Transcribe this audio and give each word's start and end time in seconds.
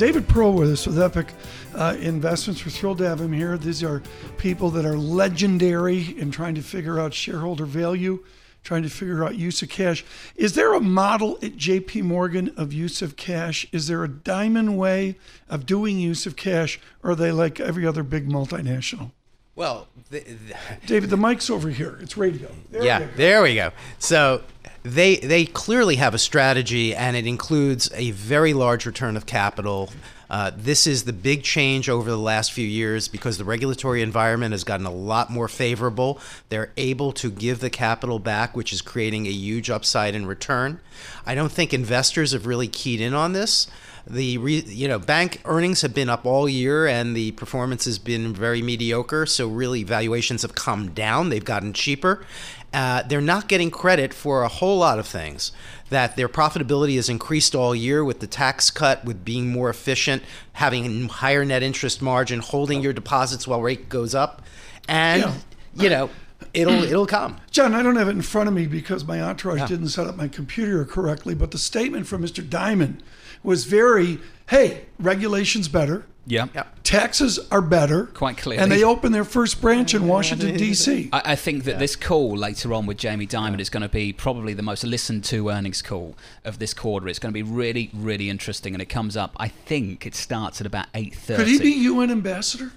David 0.00 0.26
Pearl 0.28 0.54
with 0.54 0.70
us 0.70 0.86
with 0.86 0.98
Epoch 0.98 1.26
uh, 1.74 1.94
Investments. 2.00 2.64
We're 2.64 2.70
thrilled 2.70 2.96
to 2.98 3.06
have 3.06 3.20
him 3.20 3.34
here. 3.34 3.58
These 3.58 3.82
are 3.82 4.02
people 4.38 4.70
that 4.70 4.86
are 4.86 4.96
legendary 4.96 6.18
in 6.18 6.30
trying 6.30 6.54
to 6.54 6.62
figure 6.62 6.98
out 6.98 7.12
shareholder 7.12 7.66
value, 7.66 8.24
trying 8.64 8.82
to 8.82 8.88
figure 8.88 9.22
out 9.22 9.36
use 9.36 9.60
of 9.60 9.68
cash. 9.68 10.02
Is 10.36 10.54
there 10.54 10.72
a 10.72 10.80
model 10.80 11.36
at 11.42 11.58
JP 11.58 12.04
Morgan 12.04 12.50
of 12.56 12.72
use 12.72 13.02
of 13.02 13.16
cash? 13.16 13.66
Is 13.72 13.88
there 13.88 14.02
a 14.02 14.08
Dimon 14.08 14.78
way 14.78 15.18
of 15.50 15.66
doing 15.66 15.98
use 15.98 16.24
of 16.24 16.34
cash, 16.34 16.80
or 17.02 17.10
are 17.10 17.14
they 17.14 17.30
like 17.30 17.60
every 17.60 17.86
other 17.86 18.02
big 18.02 18.26
multinational? 18.26 19.10
Well, 19.56 19.88
the, 20.10 20.20
the, 20.20 20.54
David, 20.86 21.10
the 21.10 21.16
mic's 21.16 21.50
over 21.50 21.68
here. 21.70 21.98
It's 22.00 22.16
radio. 22.16 22.50
There 22.70 22.84
yeah, 22.84 23.08
there 23.16 23.42
we 23.42 23.56
go. 23.56 23.72
So 23.98 24.42
they 24.82 25.16
they 25.16 25.44
clearly 25.44 25.96
have 25.96 26.14
a 26.14 26.18
strategy, 26.18 26.94
and 26.94 27.16
it 27.16 27.26
includes 27.26 27.90
a 27.94 28.12
very 28.12 28.54
large 28.54 28.86
return 28.86 29.16
of 29.16 29.26
capital. 29.26 29.90
Uh, 30.30 30.52
this 30.56 30.86
is 30.86 31.04
the 31.04 31.12
big 31.12 31.42
change 31.42 31.88
over 31.88 32.08
the 32.08 32.16
last 32.16 32.52
few 32.52 32.66
years 32.66 33.08
because 33.08 33.36
the 33.36 33.44
regulatory 33.44 34.00
environment 34.00 34.52
has 34.52 34.62
gotten 34.62 34.86
a 34.86 34.92
lot 34.92 35.28
more 35.28 35.48
favorable. 35.48 36.20
They're 36.50 36.70
able 36.76 37.10
to 37.14 37.32
give 37.32 37.58
the 37.58 37.68
capital 37.68 38.20
back, 38.20 38.56
which 38.56 38.72
is 38.72 38.80
creating 38.80 39.26
a 39.26 39.32
huge 39.32 39.70
upside 39.70 40.14
in 40.14 40.26
return. 40.26 40.78
I 41.26 41.34
don't 41.34 41.50
think 41.50 41.74
investors 41.74 42.30
have 42.30 42.46
really 42.46 42.68
keyed 42.68 43.00
in 43.00 43.12
on 43.12 43.32
this 43.32 43.66
the 44.12 44.38
re, 44.38 44.60
you 44.66 44.88
know 44.88 44.98
bank 44.98 45.40
earnings 45.44 45.82
have 45.82 45.94
been 45.94 46.08
up 46.08 46.26
all 46.26 46.48
year 46.48 46.86
and 46.86 47.16
the 47.16 47.30
performance 47.32 47.84
has 47.84 47.98
been 47.98 48.34
very 48.34 48.62
mediocre 48.62 49.26
so 49.26 49.48
really 49.48 49.82
valuations 49.84 50.42
have 50.42 50.54
come 50.54 50.90
down 50.90 51.28
they've 51.28 51.44
gotten 51.44 51.72
cheaper 51.72 52.24
uh, 52.72 53.02
they're 53.02 53.20
not 53.20 53.48
getting 53.48 53.70
credit 53.70 54.14
for 54.14 54.42
a 54.42 54.48
whole 54.48 54.78
lot 54.78 54.98
of 54.98 55.06
things 55.06 55.50
that 55.88 56.14
their 56.14 56.28
profitability 56.28 56.94
has 56.94 57.08
increased 57.08 57.54
all 57.54 57.74
year 57.74 58.04
with 58.04 58.20
the 58.20 58.26
tax 58.26 58.70
cut 58.70 59.04
with 59.04 59.24
being 59.24 59.48
more 59.48 59.70
efficient 59.70 60.22
having 60.54 61.04
a 61.04 61.08
higher 61.08 61.44
net 61.44 61.62
interest 61.62 62.00
margin 62.02 62.40
holding 62.40 62.80
your 62.80 62.92
deposits 62.92 63.46
while 63.46 63.62
rate 63.62 63.88
goes 63.88 64.14
up 64.14 64.42
and 64.88 65.22
yeah. 65.22 65.34
you 65.74 65.88
know 65.88 66.10
it'll 66.54 66.82
it'll 66.82 67.06
come. 67.06 67.36
John, 67.50 67.74
I 67.74 67.82
don't 67.82 67.96
have 67.96 68.08
it 68.08 68.12
in 68.12 68.22
front 68.22 68.48
of 68.48 68.54
me 68.54 68.66
because 68.66 69.04
my 69.04 69.20
entourage 69.20 69.60
yeah. 69.60 69.66
didn't 69.66 69.88
set 69.88 70.06
up 70.06 70.16
my 70.16 70.28
computer 70.28 70.84
correctly, 70.84 71.34
but 71.34 71.50
the 71.50 71.58
statement 71.58 72.06
from 72.06 72.22
Mr. 72.22 72.42
Dimon 72.42 73.00
was 73.42 73.64
very, 73.64 74.18
hey, 74.48 74.86
regulation's 74.98 75.68
better. 75.68 76.06
Yeah. 76.26 76.46
Taxes 76.84 77.40
are 77.50 77.62
better. 77.62 78.06
Quite 78.06 78.36
clearly. 78.36 78.62
And 78.62 78.70
they 78.70 78.84
open 78.84 79.10
their 79.12 79.24
first 79.24 79.60
branch 79.60 79.94
in 79.94 80.06
Washington, 80.06 80.56
D.C. 80.56 81.08
I, 81.12 81.32
I 81.32 81.36
think 81.36 81.64
that 81.64 81.72
yeah. 81.72 81.78
this 81.78 81.96
call 81.96 82.36
later 82.36 82.72
on 82.72 82.86
with 82.86 82.98
Jamie 82.98 83.26
Dimon 83.26 83.52
yeah. 83.52 83.60
is 83.60 83.70
going 83.70 83.82
to 83.82 83.88
be 83.88 84.12
probably 84.12 84.54
the 84.54 84.62
most 84.62 84.84
listened 84.84 85.24
to 85.24 85.48
earnings 85.48 85.82
call 85.82 86.16
of 86.44 86.58
this 86.58 86.74
quarter. 86.74 87.08
It's 87.08 87.18
going 87.18 87.32
to 87.32 87.34
be 87.34 87.42
really, 87.42 87.90
really 87.94 88.30
interesting. 88.30 88.74
And 88.74 88.82
it 88.82 88.86
comes 88.86 89.16
up, 89.16 89.34
I 89.38 89.48
think 89.48 90.06
it 90.06 90.14
starts 90.14 90.60
at 90.60 90.66
about 90.66 90.92
8.30. 90.92 91.36
Could 91.36 91.48
he 91.48 91.58
be 91.58 91.70
UN 91.70 92.10
ambassador? 92.10 92.72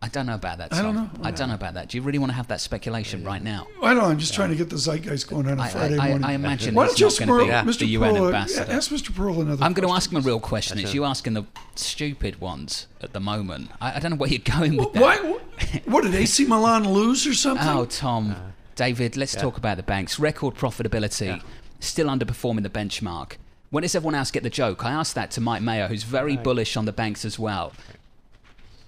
I 0.00 0.08
don't 0.08 0.26
know 0.26 0.34
about 0.34 0.58
that. 0.58 0.70
Tom. 0.70 0.78
I 0.78 0.82
don't 0.82 0.94
know. 0.94 1.10
I 1.24 1.30
don't 1.32 1.48
know 1.48 1.54
about 1.56 1.74
that. 1.74 1.88
Do 1.88 1.96
you 1.96 2.02
really 2.02 2.18
want 2.18 2.30
to 2.30 2.36
have 2.36 2.46
that 2.48 2.60
speculation 2.60 3.24
right 3.24 3.42
now? 3.42 3.66
I 3.82 3.94
don't 3.94 4.02
know. 4.02 4.10
I'm 4.10 4.18
just 4.18 4.32
yeah. 4.32 4.36
trying 4.36 4.50
to 4.50 4.56
get 4.56 4.70
the 4.70 4.78
zeitgeist 4.78 5.28
going 5.28 5.48
on 5.48 5.58
a 5.58 5.68
Friday 5.68 5.98
I, 5.98 6.08
morning. 6.08 6.24
I, 6.24 6.32
imagine 6.34 6.74
Why 6.74 6.86
don't 6.86 7.00
you 7.00 7.06
ask 7.06 7.20
Mr. 7.20 7.78
the 7.78 7.86
UN 7.86 8.14
Pearl, 8.14 8.26
ambassador. 8.26 8.72
Ask 8.72 8.90
Mr. 8.90 9.14
Pearl 9.14 9.40
another. 9.40 9.64
I'm 9.64 9.72
going 9.72 9.88
to 9.88 9.94
ask 9.94 10.10
him 10.12 10.18
a 10.18 10.20
real 10.20 10.38
question. 10.38 10.78
Is 10.78 10.94
you 10.94 11.04
asking 11.04 11.34
the 11.34 11.44
stupid 11.74 12.40
ones 12.40 12.86
at 13.00 13.12
the 13.12 13.20
moment? 13.20 13.70
I, 13.80 13.96
I 13.96 13.98
don't 13.98 14.12
know 14.12 14.16
where 14.16 14.30
you're 14.30 14.38
going 14.38 14.76
with 14.76 14.92
that. 14.92 15.02
Why? 15.02 15.38
What 15.86 16.04
did 16.04 16.14
AC 16.14 16.44
Milan 16.46 16.88
lose 16.88 17.26
or 17.26 17.34
something? 17.34 17.66
Oh, 17.66 17.84
Tom, 17.84 18.30
uh, 18.30 18.36
David, 18.76 19.16
let's 19.16 19.34
yeah. 19.34 19.40
talk 19.40 19.58
about 19.58 19.76
the 19.76 19.82
banks. 19.82 20.20
Record 20.20 20.54
profitability, 20.54 21.26
yeah. 21.26 21.40
still 21.80 22.06
underperforming 22.06 22.62
the 22.62 22.70
benchmark. 22.70 23.32
When 23.70 23.82
does 23.82 23.94
everyone 23.94 24.14
else 24.14 24.30
get 24.30 24.44
the 24.44 24.50
joke? 24.50 24.84
I 24.84 24.92
asked 24.92 25.16
that 25.16 25.32
to 25.32 25.40
Mike 25.40 25.60
Mayo, 25.60 25.88
who's 25.88 26.04
very 26.04 26.36
right. 26.36 26.44
bullish 26.44 26.76
on 26.76 26.84
the 26.84 26.92
banks 26.92 27.24
as 27.24 27.38
well. 27.38 27.72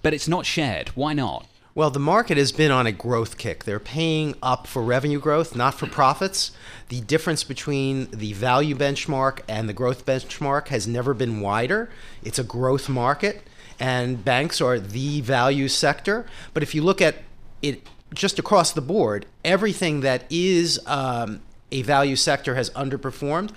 But 0.01 0.13
it's 0.13 0.27
not 0.27 0.45
shared. 0.45 0.89
Why 0.89 1.13
not? 1.13 1.47
Well, 1.73 1.89
the 1.89 1.99
market 1.99 2.37
has 2.37 2.51
been 2.51 2.69
on 2.69 2.85
a 2.85 2.91
growth 2.91 3.37
kick. 3.37 3.63
They're 3.63 3.79
paying 3.79 4.35
up 4.43 4.67
for 4.67 4.81
revenue 4.81 5.21
growth, 5.21 5.55
not 5.55 5.73
for 5.73 5.87
profits. 5.87 6.51
The 6.89 6.99
difference 6.99 7.45
between 7.45 8.11
the 8.11 8.33
value 8.33 8.75
benchmark 8.75 9.39
and 9.47 9.69
the 9.69 9.73
growth 9.73 10.05
benchmark 10.05 10.67
has 10.67 10.85
never 10.85 11.13
been 11.13 11.39
wider. 11.39 11.89
It's 12.23 12.37
a 12.37 12.43
growth 12.43 12.89
market, 12.89 13.43
and 13.79 14.23
banks 14.25 14.59
are 14.59 14.79
the 14.79 15.21
value 15.21 15.69
sector. 15.69 16.25
But 16.53 16.61
if 16.61 16.75
you 16.75 16.81
look 16.81 17.01
at 17.01 17.15
it 17.61 17.87
just 18.13 18.37
across 18.37 18.73
the 18.73 18.81
board, 18.81 19.25
everything 19.45 20.01
that 20.01 20.25
is 20.29 20.77
um, 20.87 21.41
a 21.71 21.83
value 21.83 22.17
sector 22.17 22.55
has 22.55 22.69
underperformed 22.71 23.51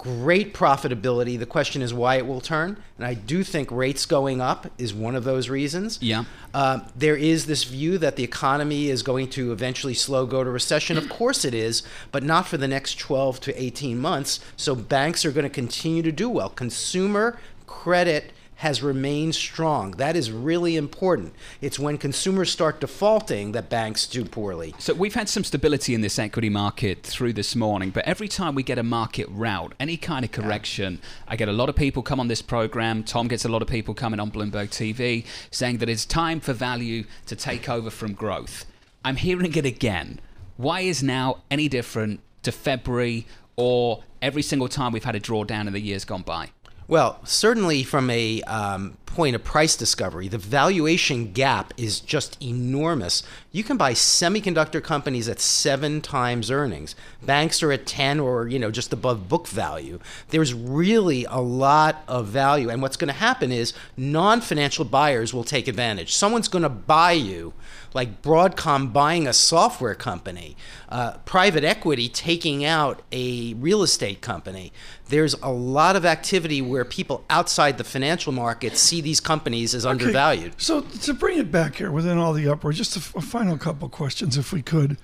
great 0.00 0.54
profitability. 0.54 1.38
The 1.38 1.44
question 1.44 1.82
is 1.82 1.92
why 1.92 2.16
it 2.16 2.26
will 2.26 2.40
turn. 2.40 2.78
And 2.96 3.04
I 3.04 3.12
do 3.12 3.44
think 3.44 3.70
rates 3.70 4.06
going 4.06 4.40
up 4.40 4.66
is 4.78 4.94
one 4.94 5.14
of 5.14 5.24
those 5.24 5.50
reasons. 5.50 5.98
Yeah. 6.00 6.24
Uh, 6.54 6.80
there 6.96 7.16
is 7.16 7.44
this 7.44 7.64
view 7.64 7.98
that 7.98 8.16
the 8.16 8.24
economy 8.24 8.88
is 8.88 9.02
going 9.02 9.28
to 9.30 9.52
eventually 9.52 9.92
slow, 9.92 10.24
go 10.24 10.42
to 10.42 10.48
recession. 10.48 10.96
Of 10.96 11.10
course 11.10 11.44
it 11.44 11.52
is, 11.52 11.82
but 12.12 12.22
not 12.22 12.48
for 12.48 12.56
the 12.56 12.66
next 12.66 12.98
12 12.98 13.40
to 13.40 13.62
18 13.62 13.98
months. 13.98 14.40
So 14.56 14.74
banks 14.74 15.26
are 15.26 15.32
going 15.32 15.44
to 15.44 15.50
continue 15.50 16.02
to 16.02 16.12
do 16.12 16.30
well. 16.30 16.48
Consumer 16.48 17.38
credit 17.66 18.32
has 18.60 18.82
remained 18.82 19.34
strong. 19.34 19.92
That 19.92 20.16
is 20.16 20.30
really 20.30 20.76
important. 20.76 21.32
It's 21.62 21.78
when 21.78 21.96
consumers 21.96 22.50
start 22.50 22.78
defaulting 22.80 23.52
that 23.52 23.70
banks 23.70 24.06
do 24.06 24.22
poorly. 24.22 24.74
So 24.78 24.92
we've 24.92 25.14
had 25.14 25.30
some 25.30 25.44
stability 25.44 25.94
in 25.94 26.02
this 26.02 26.18
equity 26.18 26.50
market 26.50 27.02
through 27.02 27.32
this 27.32 27.56
morning, 27.56 27.88
but 27.88 28.04
every 28.04 28.28
time 28.28 28.54
we 28.54 28.62
get 28.62 28.76
a 28.76 28.82
market 28.82 29.26
rout, 29.30 29.72
any 29.80 29.96
kind 29.96 30.26
of 30.26 30.32
correction. 30.32 31.00
I 31.26 31.36
get 31.36 31.48
a 31.48 31.52
lot 31.52 31.70
of 31.70 31.74
people 31.74 32.02
come 32.02 32.20
on 32.20 32.28
this 32.28 32.42
program. 32.42 33.02
Tom 33.02 33.28
gets 33.28 33.46
a 33.46 33.48
lot 33.48 33.62
of 33.62 33.68
people 33.68 33.94
coming 33.94 34.20
on 34.20 34.30
Bloomberg 34.30 34.68
TV 34.68 35.24
saying 35.50 35.78
that 35.78 35.88
it's 35.88 36.04
time 36.04 36.38
for 36.38 36.52
value 36.52 37.04
to 37.26 37.36
take 37.36 37.66
over 37.66 37.88
from 37.88 38.12
growth. 38.12 38.66
I'm 39.02 39.16
hearing 39.16 39.54
it 39.54 39.64
again. 39.64 40.20
Why 40.58 40.80
is 40.80 41.02
now 41.02 41.44
any 41.50 41.66
different 41.66 42.20
to 42.42 42.52
February 42.52 43.26
or 43.56 44.04
every 44.20 44.42
single 44.42 44.68
time 44.68 44.92
we've 44.92 45.04
had 45.04 45.16
a 45.16 45.20
drawdown 45.20 45.66
in 45.66 45.72
the 45.72 45.80
years 45.80 46.04
gone 46.04 46.20
by? 46.20 46.50
Well, 46.90 47.20
certainly 47.22 47.84
from 47.84 48.10
a 48.10 48.42
um, 48.42 48.98
point 49.20 49.36
of 49.36 49.44
price 49.44 49.76
discovery, 49.76 50.28
the 50.28 50.38
valuation 50.38 51.30
gap 51.30 51.74
is 51.76 52.00
just 52.00 52.42
enormous. 52.42 53.22
You 53.52 53.62
can 53.62 53.76
buy 53.76 53.92
semiconductor 53.92 54.82
companies 54.82 55.28
at 55.28 55.40
seven 55.40 56.00
times 56.00 56.50
earnings. 56.50 56.94
Banks 57.20 57.62
are 57.62 57.70
at 57.70 57.84
10 57.84 58.18
or, 58.18 58.48
you 58.48 58.58
know, 58.58 58.70
just 58.70 58.94
above 58.94 59.28
book 59.28 59.46
value. 59.46 59.98
There's 60.30 60.54
really 60.54 61.26
a 61.26 61.36
lot 61.36 62.02
of 62.08 62.28
value. 62.28 62.70
And 62.70 62.80
what's 62.80 62.96
going 62.96 63.08
to 63.08 63.12
happen 63.12 63.52
is 63.52 63.74
non 63.94 64.40
financial 64.40 64.86
buyers 64.86 65.34
will 65.34 65.44
take 65.44 65.68
advantage. 65.68 66.14
Someone's 66.14 66.48
going 66.48 66.62
to 66.62 66.70
buy 66.70 67.12
you 67.12 67.52
like 67.92 68.22
Broadcom 68.22 68.92
buying 68.92 69.26
a 69.26 69.32
software 69.32 69.94
company, 69.94 70.56
uh, 70.88 71.18
private 71.24 71.64
equity 71.64 72.08
taking 72.08 72.64
out 72.64 73.02
a 73.12 73.54
real 73.54 73.82
estate 73.82 74.20
company. 74.20 74.72
There's 75.08 75.34
a 75.42 75.50
lot 75.50 75.96
of 75.96 76.04
activity 76.04 76.62
where 76.62 76.84
people 76.84 77.24
outside 77.28 77.78
the 77.78 77.84
financial 77.84 78.32
market 78.32 78.76
see 78.76 79.00
these 79.10 79.20
companies 79.20 79.74
okay. 79.74 79.90
undervalued. 79.90 80.54
So 80.56 80.82
to 80.82 81.14
bring 81.14 81.38
it 81.38 81.50
back 81.50 81.76
here 81.76 81.90
within 81.90 82.18
all 82.18 82.32
the 82.32 82.48
uproar, 82.48 82.72
just 82.72 82.96
a, 82.96 83.18
a 83.18 83.20
final 83.20 83.58
couple 83.58 83.88
questions, 83.88 84.38
if 84.38 84.52
we 84.52 84.62
could. 84.62 84.96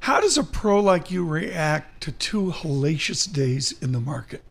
How 0.00 0.20
does 0.20 0.36
a 0.36 0.42
pro 0.42 0.80
like 0.80 1.10
you 1.10 1.24
react 1.24 2.02
to 2.02 2.12
two 2.12 2.50
hellacious 2.50 3.32
days 3.32 3.72
in 3.80 3.92
the 3.92 4.00
market? 4.00 4.42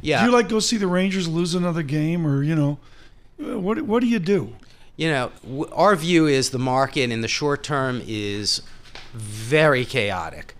Yeah. 0.00 0.20
Do 0.20 0.26
you 0.26 0.32
like 0.32 0.48
go 0.48 0.58
see 0.58 0.76
the 0.76 0.88
Rangers 0.88 1.28
lose 1.28 1.54
another 1.54 1.84
game, 1.84 2.26
or 2.26 2.42
you 2.42 2.56
know, 2.56 2.78
what 3.38 3.82
what 3.82 4.00
do 4.00 4.08
you 4.08 4.18
do? 4.18 4.54
you 4.96 5.08
know, 5.08 5.32
our 5.72 5.96
view 5.96 6.26
is 6.26 6.50
the 6.50 6.58
market 6.58 7.10
in 7.10 7.22
the 7.22 7.28
short 7.28 7.62
term 7.62 8.02
is 8.06 8.62
very 9.12 9.84
chaotic. 9.84 10.54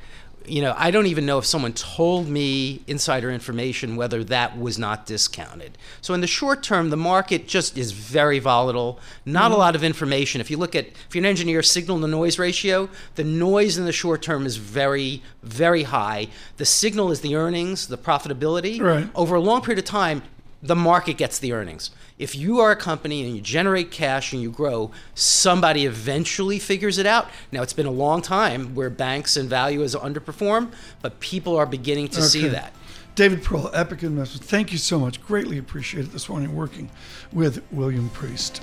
You 0.46 0.62
know, 0.62 0.74
I 0.76 0.90
don't 0.90 1.06
even 1.06 1.26
know 1.26 1.38
if 1.38 1.46
someone 1.46 1.72
told 1.72 2.28
me 2.28 2.82
insider 2.86 3.30
information 3.30 3.96
whether 3.96 4.24
that 4.24 4.58
was 4.58 4.78
not 4.78 5.06
discounted. 5.06 5.78
So 6.00 6.14
in 6.14 6.20
the 6.20 6.26
short 6.26 6.62
term, 6.62 6.90
the 6.90 6.96
market 6.96 7.46
just 7.48 7.76
is 7.78 7.92
very 7.92 8.38
volatile. 8.38 8.98
Not 9.24 9.44
mm-hmm. 9.44 9.54
a 9.54 9.56
lot 9.58 9.74
of 9.74 9.84
information. 9.84 10.40
If 10.40 10.50
you 10.50 10.56
look 10.56 10.74
at 10.74 10.86
if 10.86 11.14
you're 11.14 11.22
an 11.22 11.26
engineer, 11.26 11.62
signal 11.62 12.00
to 12.00 12.06
noise 12.06 12.38
ratio, 12.38 12.88
the 13.14 13.24
noise 13.24 13.78
in 13.78 13.84
the 13.84 13.92
short 13.92 14.22
term 14.22 14.46
is 14.46 14.56
very, 14.56 15.22
very 15.42 15.84
high. 15.84 16.28
The 16.56 16.64
signal 16.64 17.10
is 17.10 17.20
the 17.20 17.36
earnings, 17.36 17.88
the 17.88 17.98
profitability. 17.98 18.80
Right. 18.80 19.08
Over 19.14 19.36
a 19.36 19.40
long 19.40 19.62
period 19.62 19.78
of 19.78 19.84
time, 19.84 20.22
the 20.62 20.76
market 20.76 21.16
gets 21.16 21.38
the 21.38 21.52
earnings. 21.52 21.90
If 22.18 22.36
you 22.36 22.60
are 22.60 22.70
a 22.70 22.76
company 22.76 23.24
and 23.24 23.34
you 23.34 23.42
generate 23.42 23.90
cash 23.90 24.32
and 24.32 24.40
you 24.40 24.50
grow, 24.50 24.92
somebody 25.14 25.86
eventually 25.86 26.58
figures 26.58 26.98
it 26.98 27.06
out. 27.06 27.28
Now, 27.50 27.62
it's 27.62 27.72
been 27.72 27.86
a 27.86 27.90
long 27.90 28.22
time 28.22 28.74
where 28.74 28.88
banks 28.88 29.36
and 29.36 29.48
value 29.48 29.80
has 29.80 29.96
underperformed, 29.96 30.72
but 31.00 31.18
people 31.18 31.56
are 31.56 31.66
beginning 31.66 32.08
to 32.08 32.20
okay. 32.20 32.28
see 32.28 32.48
that. 32.48 32.72
David 33.14 33.42
Pearl, 33.42 33.70
Epoch 33.74 34.02
Investments, 34.04 34.46
thank 34.46 34.72
you 34.72 34.78
so 34.78 34.98
much. 34.98 35.22
Greatly 35.22 35.58
appreciate 35.58 36.06
it 36.06 36.12
this 36.12 36.28
morning 36.28 36.54
working 36.54 36.90
with 37.32 37.62
William 37.72 38.08
Priest. 38.10 38.62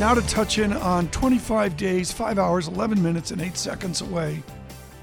Now 0.00 0.14
to 0.14 0.22
touch 0.22 0.58
in 0.58 0.72
on 0.72 1.08
25 1.10 1.76
days, 1.76 2.10
5 2.10 2.38
hours, 2.38 2.68
11 2.68 3.02
minutes, 3.02 3.32
and 3.32 3.42
8 3.42 3.54
seconds 3.54 4.00
away, 4.00 4.42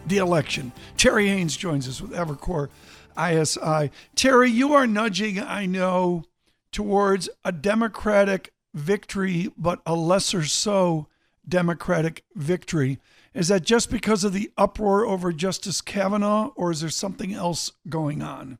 the 0.07 0.17
election. 0.17 0.71
Terry 0.97 1.27
Haines 1.27 1.55
joins 1.55 1.87
us 1.87 2.01
with 2.01 2.13
Evercore 2.13 2.69
ISI. 3.15 3.91
Terry, 4.15 4.49
you 4.49 4.73
are 4.73 4.87
nudging, 4.87 5.39
I 5.39 5.67
know, 5.67 6.23
towards 6.71 7.29
a 7.45 7.51
Democratic 7.51 8.53
victory, 8.73 9.51
but 9.55 9.81
a 9.85 9.93
lesser 9.93 10.45
so 10.45 11.05
Democratic 11.47 12.23
victory. 12.33 12.97
Is 13.35 13.49
that 13.49 13.61
just 13.61 13.91
because 13.91 14.23
of 14.23 14.33
the 14.33 14.49
uproar 14.57 15.05
over 15.05 15.31
Justice 15.31 15.79
Kavanaugh, 15.79 16.53
or 16.55 16.71
is 16.71 16.81
there 16.81 16.89
something 16.89 17.35
else 17.35 17.71
going 17.87 18.23
on? 18.23 18.57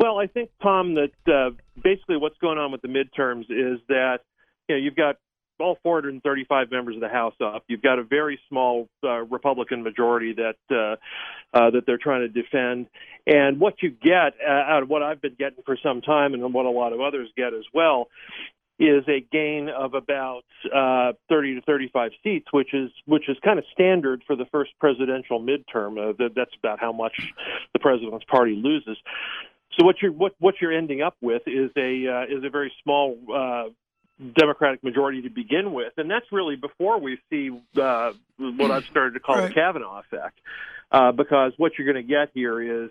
Well, 0.00 0.18
I 0.18 0.26
think, 0.26 0.48
Tom, 0.62 0.94
that 0.94 1.10
uh, 1.30 1.50
basically 1.84 2.16
what's 2.16 2.38
going 2.38 2.56
on 2.56 2.72
with 2.72 2.80
the 2.80 2.88
midterms 2.88 3.42
is 3.50 3.78
that 3.88 4.20
you 4.68 4.76
know, 4.76 4.82
you've 4.82 4.96
got 4.96 5.16
all 5.58 5.78
435 5.82 6.70
members 6.70 6.96
of 6.96 7.00
the 7.00 7.08
House 7.08 7.34
up. 7.42 7.64
You've 7.68 7.82
got 7.82 7.98
a 7.98 8.02
very 8.02 8.38
small 8.48 8.88
uh, 9.02 9.22
Republican 9.22 9.82
majority 9.82 10.34
that 10.34 10.56
uh, 10.70 10.96
uh, 11.56 11.70
that 11.70 11.84
they're 11.86 11.98
trying 11.98 12.20
to 12.20 12.28
defend. 12.28 12.86
And 13.26 13.58
what 13.58 13.82
you 13.82 13.90
get 13.90 14.34
uh, 14.46 14.50
out 14.50 14.82
of 14.82 14.88
what 14.88 15.02
I've 15.02 15.20
been 15.20 15.36
getting 15.38 15.62
for 15.64 15.78
some 15.82 16.02
time, 16.02 16.34
and 16.34 16.52
what 16.52 16.66
a 16.66 16.70
lot 16.70 16.92
of 16.92 17.00
others 17.00 17.28
get 17.36 17.54
as 17.54 17.64
well, 17.72 18.08
is 18.78 19.04
a 19.08 19.20
gain 19.32 19.68
of 19.68 19.94
about 19.94 20.44
uh, 20.74 21.12
30 21.28 21.56
to 21.56 21.60
35 21.62 22.12
seats, 22.22 22.46
which 22.52 22.74
is 22.74 22.90
which 23.06 23.28
is 23.28 23.36
kind 23.44 23.58
of 23.58 23.64
standard 23.72 24.22
for 24.26 24.36
the 24.36 24.46
first 24.52 24.72
presidential 24.78 25.40
midterm. 25.40 25.92
Uh, 25.98 26.12
that, 26.18 26.34
that's 26.36 26.54
about 26.58 26.80
how 26.80 26.92
much 26.92 27.32
the 27.72 27.78
president's 27.78 28.26
party 28.26 28.54
loses. 28.54 28.98
So 29.78 29.84
what 29.84 29.96
you're 30.02 30.12
what 30.12 30.34
what 30.38 30.56
you're 30.60 30.72
ending 30.72 31.02
up 31.02 31.16
with 31.20 31.42
is 31.46 31.70
a 31.76 32.06
uh, 32.06 32.36
is 32.36 32.44
a 32.44 32.50
very 32.50 32.72
small 32.82 33.18
uh, 33.34 33.70
Democratic 34.34 34.82
majority 34.82 35.22
to 35.22 35.30
begin 35.30 35.72
with, 35.72 35.92
and 35.98 36.10
that's 36.10 36.26
really 36.32 36.56
before 36.56 36.98
we 36.98 37.18
see 37.30 37.50
uh, 37.80 38.12
what 38.38 38.70
I've 38.70 38.84
started 38.84 39.14
to 39.14 39.20
call 39.20 39.36
right. 39.36 39.48
the 39.48 39.54
Kavanaugh 39.54 40.00
effect, 40.00 40.38
uh, 40.90 41.12
because 41.12 41.52
what 41.58 41.72
you're 41.76 41.92
going 41.92 42.02
to 42.02 42.08
get 42.08 42.30
here 42.32 42.84
is 42.84 42.90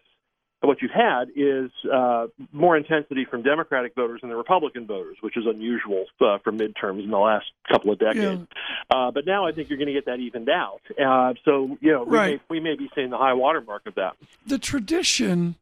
what 0.62 0.82
you've 0.82 0.92
had 0.92 1.30
is 1.36 1.72
uh, 1.92 2.28
more 2.52 2.78
intensity 2.78 3.26
from 3.26 3.44
Democratic 3.44 3.96
voters 3.96 4.22
than 4.22 4.30
the 4.30 4.36
Republican 4.36 4.86
voters, 4.86 5.18
which 5.22 5.38
is 5.38 5.46
unusual 5.46 6.06
uh, 6.22 6.38
for 6.44 6.52
midterms 6.52 7.04
in 7.04 7.10
the 7.10 7.18
last 7.18 7.46
couple 7.72 7.92
of 7.92 8.00
decades. 8.00 8.42
Yeah. 8.92 8.98
Uh, 8.98 9.12
but 9.12 9.26
now 9.26 9.46
I 9.46 9.52
think 9.52 9.70
you're 9.70 9.78
going 9.78 9.88
to 9.88 9.94
get 9.94 10.06
that 10.06 10.20
evened 10.20 10.50
out. 10.50 10.82
Uh, 11.00 11.34
so 11.44 11.78
you 11.82 11.92
know, 11.92 12.04
we, 12.04 12.18
may, 12.18 12.40
we 12.50 12.60
may 12.60 12.76
be 12.76 12.90
seeing 12.96 13.10
the 13.10 13.18
high 13.18 13.34
water 13.34 13.62
mark 13.62 13.84
of 13.86 13.96
that. 13.96 14.16
The 14.46 14.60
tradition 14.60 15.56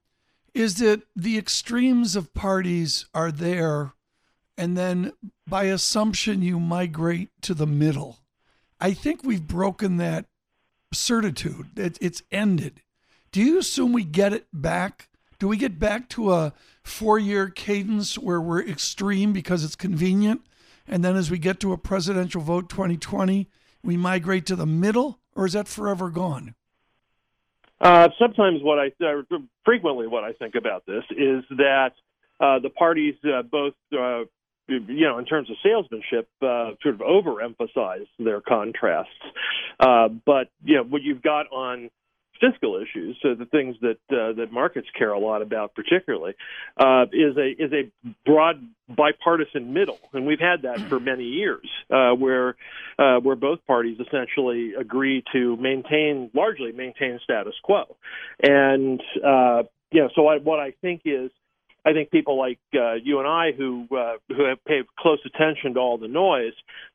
is 0.53 0.75
that 0.75 1.01
the 1.15 1.37
extremes 1.37 2.15
of 2.15 2.33
parties 2.33 3.05
are 3.13 3.31
there 3.31 3.93
and 4.57 4.77
then 4.77 5.13
by 5.47 5.63
assumption 5.65 6.41
you 6.41 6.59
migrate 6.59 7.29
to 7.41 7.53
the 7.53 7.67
middle. 7.67 8.19
I 8.79 8.93
think 8.93 9.23
we've 9.23 9.45
broken 9.45 9.97
that 9.97 10.25
certitude. 10.93 11.77
It, 11.77 11.97
it's 12.01 12.23
ended. 12.31 12.81
Do 13.31 13.41
you 13.41 13.57
assume 13.57 13.93
we 13.93 14.03
get 14.03 14.33
it 14.33 14.47
back? 14.53 15.09
Do 15.39 15.47
we 15.47 15.57
get 15.57 15.79
back 15.79 16.09
to 16.09 16.33
a 16.33 16.53
four 16.83 17.17
year 17.17 17.49
cadence 17.49 18.17
where 18.17 18.41
we're 18.41 18.61
extreme 18.61 19.33
because 19.33 19.63
it's 19.63 19.75
convenient? 19.75 20.41
And 20.87 21.03
then 21.03 21.15
as 21.15 21.31
we 21.31 21.37
get 21.37 21.59
to 21.61 21.73
a 21.73 21.77
presidential 21.77 22.41
vote 22.41 22.69
2020, 22.69 23.49
we 23.83 23.97
migrate 23.97 24.45
to 24.47 24.55
the 24.55 24.65
middle? 24.65 25.19
Or 25.35 25.45
is 25.45 25.53
that 25.53 25.67
forever 25.67 26.09
gone? 26.09 26.55
Uh, 27.81 28.09
sometimes 28.19 28.61
what 28.61 28.79
I 28.79 28.91
uh, 29.03 29.23
frequently 29.65 30.07
what 30.07 30.23
I 30.23 30.31
think 30.33 30.55
about 30.55 30.85
this 30.85 31.03
is 31.09 31.43
that 31.57 31.91
uh, 32.39 32.59
the 32.59 32.69
parties, 32.69 33.15
uh, 33.25 33.41
both 33.41 33.73
uh, 33.91 34.23
you 34.67 35.07
know, 35.07 35.17
in 35.17 35.25
terms 35.25 35.49
of 35.49 35.57
salesmanship, 35.63 36.27
uh, 36.41 36.71
sort 36.81 36.95
of 36.95 37.01
overemphasize 37.01 38.07
their 38.19 38.41
contrasts. 38.41 39.09
Uh, 39.79 40.09
but 40.25 40.49
you 40.63 40.77
know, 40.77 40.83
what 40.83 41.01
you've 41.01 41.21
got 41.21 41.47
on 41.51 41.89
fiscal 42.39 42.81
issues, 42.81 43.17
so 43.21 43.35
the 43.35 43.45
things 43.45 43.75
that 43.81 43.97
uh, 44.11 44.33
that 44.33 44.51
markets 44.51 44.87
care 44.97 45.11
a 45.11 45.19
lot 45.19 45.41
about, 45.41 45.73
particularly, 45.75 46.33
uh, 46.77 47.05
is 47.11 47.37
a 47.37 47.49
is 47.63 47.71
a 47.71 47.91
broad 48.25 48.67
bipartisan 48.89 49.73
middle, 49.73 49.99
and 50.13 50.25
we've 50.25 50.39
had 50.39 50.63
that 50.63 50.79
for 50.89 50.99
many 50.99 51.23
years, 51.23 51.67
uh, 51.89 52.11
where 52.11 52.55
uh, 52.99 53.19
where 53.19 53.35
both 53.35 53.65
parties 53.65 53.97
essentially 53.99 54.73
agree 54.79 55.23
to 55.33 55.55
maintain 55.57 56.29
largely 56.33 56.71
maintain 56.71 57.19
status 57.23 57.53
quo, 57.63 57.95
and 58.41 59.01
uh, 59.25 59.63
you 59.91 60.01
know, 60.01 60.09
so 60.15 60.27
I, 60.27 60.37
what 60.37 60.59
I 60.59 60.73
think 60.81 61.01
is 61.05 61.31
I 61.85 61.91
think 61.91 62.11
people 62.11 62.37
like 62.37 62.59
uh, 62.73 62.93
you 62.93 63.19
and 63.19 63.27
I, 63.27 63.51
who 63.51 63.87
uh, 63.91 64.13
who 64.29 64.45
have 64.45 64.63
paid 64.65 64.85
close 64.97 65.19
attention 65.25 65.73
to 65.73 65.79
all 65.79 65.97
the 65.97 66.07
noise, 66.07 66.53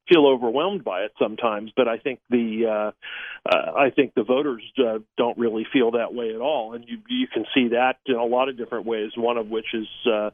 feel 0.08 0.26
overwhelmed 0.26 0.82
by 0.82 1.02
it 1.02 1.12
sometimes. 1.18 1.72
But 1.76 1.88
I 1.88 1.98
think 1.98 2.20
the 2.30 2.64
uh, 2.66 3.48
uh, 3.48 3.72
I 3.76 3.90
think 3.90 4.14
the 4.14 4.22
voters 4.22 4.62
uh, 4.78 4.98
don't 5.18 5.36
really 5.36 5.66
feel 5.70 5.90
that 5.92 6.14
way 6.14 6.34
at 6.34 6.40
all, 6.40 6.74
and 6.74 6.84
you 6.88 6.98
you 7.08 7.26
can 7.26 7.44
see 7.54 7.68
that 7.68 7.96
in 8.06 8.14
a 8.14 8.24
lot 8.24 8.48
of 8.48 8.56
different 8.56 8.86
ways. 8.86 9.10
One 9.16 9.36
of 9.36 9.48
which 9.48 9.74
is 9.74 9.88
uh, 10.10 10.30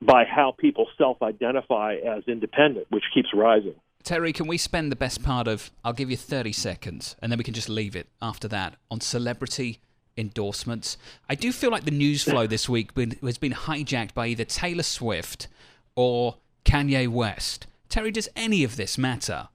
by 0.00 0.24
how 0.24 0.54
people 0.56 0.86
self-identify 0.96 1.96
as 1.96 2.24
independent, 2.26 2.86
which 2.90 3.04
keeps 3.14 3.28
rising. 3.34 3.74
Terry, 4.02 4.32
can 4.32 4.48
we 4.48 4.58
spend 4.58 4.90
the 4.90 4.96
best 4.96 5.22
part 5.22 5.46
of 5.46 5.70
I'll 5.84 5.92
give 5.92 6.10
you 6.10 6.16
30 6.16 6.50
seconds, 6.52 7.14
and 7.20 7.30
then 7.30 7.36
we 7.36 7.44
can 7.44 7.54
just 7.54 7.68
leave 7.68 7.94
it 7.94 8.08
after 8.20 8.48
that 8.48 8.74
on 8.90 9.00
celebrity 9.00 9.80
endorsements. 10.16 10.96
I 11.28 11.34
do 11.34 11.52
feel 11.52 11.70
like 11.70 11.84
the 11.84 11.90
news 11.90 12.22
flow 12.22 12.46
this 12.46 12.68
week 12.68 12.90
has 12.96 13.38
been 13.38 13.52
hijacked 13.52 14.14
by 14.14 14.28
either 14.28 14.44
Taylor 14.44 14.82
Swift 14.82 15.48
or 15.94 16.36
Kanye 16.64 17.08
West. 17.08 17.66
Terry, 17.88 18.10
does 18.10 18.28
any 18.34 18.64
of 18.64 18.76
this 18.76 18.96
matter? 18.96 19.48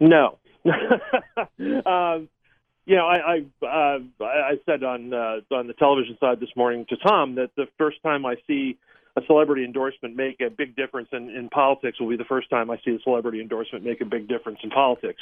No. 0.00 0.38
um, 0.66 2.28
you 2.86 2.96
know, 2.96 3.06
I 3.06 3.44
I, 3.62 3.66
uh, 3.66 3.98
I 4.20 4.58
said 4.66 4.82
on 4.82 5.12
uh, 5.12 5.40
on 5.50 5.66
the 5.66 5.74
television 5.74 6.16
side 6.20 6.40
this 6.40 6.50
morning 6.56 6.86
to 6.88 6.96
Tom 6.96 7.34
that 7.36 7.50
the 7.56 7.66
first 7.78 8.02
time 8.02 8.26
I 8.26 8.36
see 8.46 8.78
a 9.16 9.22
celebrity 9.26 9.64
endorsement 9.64 10.16
make 10.16 10.40
a 10.40 10.50
big 10.50 10.74
difference 10.76 11.08
in, 11.12 11.30
in 11.30 11.48
politics 11.48 12.00
will 12.00 12.08
be 12.08 12.16
the 12.16 12.24
first 12.24 12.50
time 12.50 12.70
I 12.70 12.78
see 12.84 12.92
a 12.92 12.98
celebrity 13.00 13.40
endorsement 13.40 13.84
make 13.84 14.00
a 14.00 14.04
big 14.04 14.28
difference 14.28 14.58
in 14.62 14.70
politics. 14.70 15.20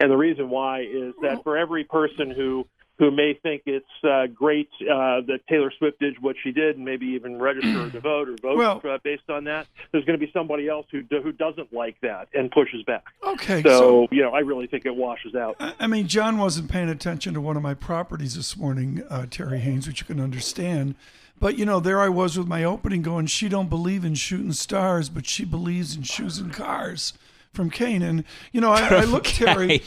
And 0.00 0.10
the 0.10 0.16
reason 0.16 0.50
why 0.50 0.80
is 0.80 1.14
that 1.22 1.42
for 1.42 1.56
every 1.56 1.84
person 1.84 2.30
who 2.30 2.66
who 2.98 3.10
may 3.10 3.34
think 3.34 3.62
it's 3.66 3.86
uh, 4.04 4.26
great 4.28 4.68
uh, 4.82 5.20
that 5.26 5.40
Taylor 5.48 5.72
Swift 5.78 5.98
did 5.98 6.22
what 6.22 6.36
she 6.42 6.52
did, 6.52 6.76
and 6.76 6.84
maybe 6.84 7.06
even 7.06 7.40
register 7.40 7.90
to 7.90 8.00
vote 8.00 8.28
or 8.28 8.36
vote 8.40 8.56
well, 8.56 8.80
uh, 8.88 8.98
based 9.02 9.28
on 9.28 9.44
that. 9.44 9.66
There's 9.90 10.04
going 10.04 10.18
to 10.18 10.24
be 10.24 10.30
somebody 10.32 10.68
else 10.68 10.86
who 10.92 11.02
do, 11.02 11.20
who 11.20 11.32
doesn't 11.32 11.72
like 11.72 12.00
that 12.02 12.28
and 12.34 12.50
pushes 12.50 12.84
back. 12.84 13.04
Okay, 13.22 13.62
so, 13.62 13.78
so, 13.78 14.08
you 14.12 14.22
know, 14.22 14.30
I 14.30 14.40
really 14.40 14.68
think 14.68 14.86
it 14.86 14.94
washes 14.94 15.34
out. 15.34 15.56
I 15.58 15.88
mean, 15.88 16.06
John 16.06 16.38
wasn't 16.38 16.70
paying 16.70 16.88
attention 16.88 17.34
to 17.34 17.40
one 17.40 17.56
of 17.56 17.64
my 17.64 17.74
properties 17.74 18.36
this 18.36 18.56
morning, 18.56 19.02
uh, 19.10 19.26
Terry 19.28 19.58
Haines, 19.58 19.88
which 19.88 20.00
you 20.00 20.06
can 20.06 20.20
understand. 20.20 20.94
But 21.38 21.58
you 21.58 21.64
know, 21.64 21.80
there 21.80 22.00
I 22.00 22.08
was 22.08 22.38
with 22.38 22.46
my 22.46 22.64
opening 22.64 23.02
going, 23.02 23.26
she 23.26 23.48
don't 23.48 23.68
believe 23.68 24.04
in 24.04 24.14
shooting 24.14 24.52
stars, 24.52 25.08
but 25.08 25.26
she 25.26 25.44
believes 25.44 25.96
in 25.96 26.02
shoes 26.02 26.38
and 26.38 26.52
cars 26.52 27.12
from 27.52 27.70
Kane. 27.70 28.02
And 28.02 28.24
you 28.52 28.60
know, 28.60 28.72
I, 28.72 28.86
I 28.88 29.04
look 29.04 29.24
Terry, 29.24 29.78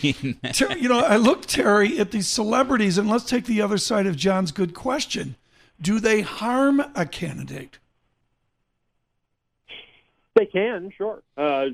Terry, 0.54 0.82
you 0.82 0.90
know, 0.90 1.00
I 1.00 1.18
look 1.18 1.46
Terry 1.46 2.00
at 2.00 2.12
these 2.12 2.28
celebrities, 2.28 2.98
and 2.98 3.10
let's 3.10 3.26
take 3.26 3.46
the 3.46 3.62
other 3.62 3.78
side 3.78 4.08
of 4.08 4.16
John's 4.16 4.52
good 4.52 4.74
question: 4.74 5.36
Do 5.82 6.00
they 6.00 6.22
harm 6.22 6.84
a 6.96 7.06
candidate? 7.06 7.80
They 10.36 10.46
can, 10.46 10.92
sure. 10.96 11.24
Uh, 11.36 11.66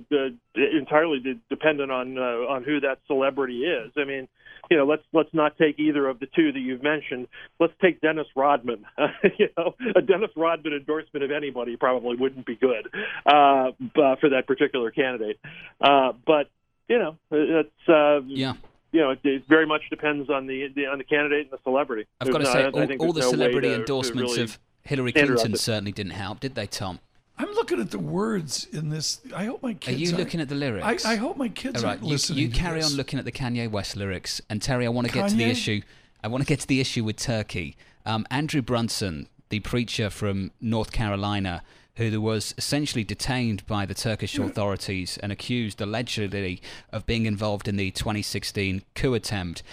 entirely 0.55 1.39
dependent 1.49 1.91
on 1.91 2.17
uh, 2.17 2.21
on 2.47 2.63
who 2.63 2.79
that 2.79 2.99
celebrity 3.07 3.65
is. 3.65 3.91
I 3.97 4.05
mean, 4.05 4.29
you 4.69 4.77
know, 4.77 4.85
let's 4.85 5.03
let's 5.13 5.33
not 5.33 5.57
take 5.57 5.79
either 5.79 6.07
of 6.07 6.19
the 6.19 6.27
two 6.27 6.51
that 6.51 6.59
you've 6.59 6.83
mentioned. 6.83 7.27
Let's 7.59 7.73
take 7.81 8.01
Dennis 8.01 8.27
Rodman. 8.35 8.85
you 9.37 9.49
know, 9.57 9.75
a 9.95 10.01
Dennis 10.01 10.31
Rodman 10.35 10.73
endorsement 10.73 11.23
of 11.23 11.31
anybody 11.31 11.75
probably 11.75 12.15
wouldn't 12.15 12.45
be 12.45 12.55
good 12.55 12.87
uh, 13.25 13.71
for 13.93 14.29
that 14.29 14.43
particular 14.47 14.91
candidate. 14.91 15.39
Uh, 15.81 16.13
but 16.25 16.49
you 16.87 16.99
know, 16.99 17.17
it's 17.31 17.89
uh, 17.89 18.21
yeah 18.27 18.53
you 18.93 19.01
know, 19.01 19.15
it, 19.23 19.43
very 19.49 19.65
much 19.65 19.81
depends 19.89 20.29
on 20.29 20.45
the, 20.45 20.67
the, 20.75 20.85
on 20.85 20.99
the 20.99 21.03
candidate 21.03 21.49
and 21.49 21.51
the 21.51 21.61
celebrity. 21.63 22.07
I've 22.21 22.31
got 22.31 22.37
to 22.37 22.45
say, 22.45 22.65
all, 22.65 23.07
all 23.07 23.13
the 23.13 23.21
no 23.21 23.31
celebrity 23.31 23.73
endorsements 23.73 24.33
really 24.33 24.43
of 24.43 24.59
Hillary 24.83 25.11
Clinton 25.11 25.55
certainly 25.57 25.91
didn't 25.91 26.11
help, 26.11 26.39
did 26.39 26.55
they, 26.55 26.67
Tom? 26.67 26.99
I'm 27.37 27.51
looking 27.53 27.79
at 27.79 27.91
the 27.91 27.99
words 27.99 28.67
in 28.71 28.89
this. 28.89 29.19
I 29.35 29.45
hope 29.45 29.63
my 29.63 29.73
kids. 29.73 29.97
Are 29.97 29.99
you 29.99 30.15
looking 30.15 30.39
at 30.39 30.49
the 30.49 30.55
lyrics? 30.55 31.05
I, 31.05 31.13
I 31.13 31.15
hope 31.15 31.37
my 31.37 31.49
kids 31.49 31.83
All 31.83 31.89
right, 31.89 31.95
aren't 31.95 32.03
you, 32.03 32.09
listening. 32.09 32.39
you 32.39 32.49
carry 32.49 32.83
on 32.83 32.93
looking 32.93 33.17
at 33.17 33.25
the 33.25 33.31
Kanye 33.31 33.69
West 33.69 33.95
lyrics, 33.95 34.41
and 34.49 34.61
Terry, 34.61 34.85
I 34.85 34.89
want 34.89 35.07
to 35.07 35.13
get 35.13 35.29
to 35.29 35.35
the 35.35 35.45
issue. 35.45 35.81
I 36.23 36.27
want 36.27 36.43
to 36.43 36.47
get 36.47 36.59
to 36.61 36.67
the 36.67 36.79
issue 36.79 37.03
with 37.03 37.17
Turkey. 37.17 37.75
Um, 38.05 38.25
Andrew 38.29 38.61
Brunson, 38.61 39.27
the 39.49 39.59
preacher 39.61 40.09
from 40.09 40.51
North 40.61 40.91
Carolina, 40.91 41.63
who 41.95 42.21
was 42.21 42.55
essentially 42.57 43.03
detained 43.03 43.65
by 43.67 43.85
the 43.85 43.93
Turkish 43.93 44.37
authorities 44.37 45.17
and 45.21 45.31
accused 45.31 45.79
allegedly 45.79 46.61
of 46.91 47.05
being 47.05 47.25
involved 47.25 47.67
in 47.67 47.75
the 47.75 47.91
2016 47.91 48.83
coup 48.95 49.13
attempt. 49.13 49.63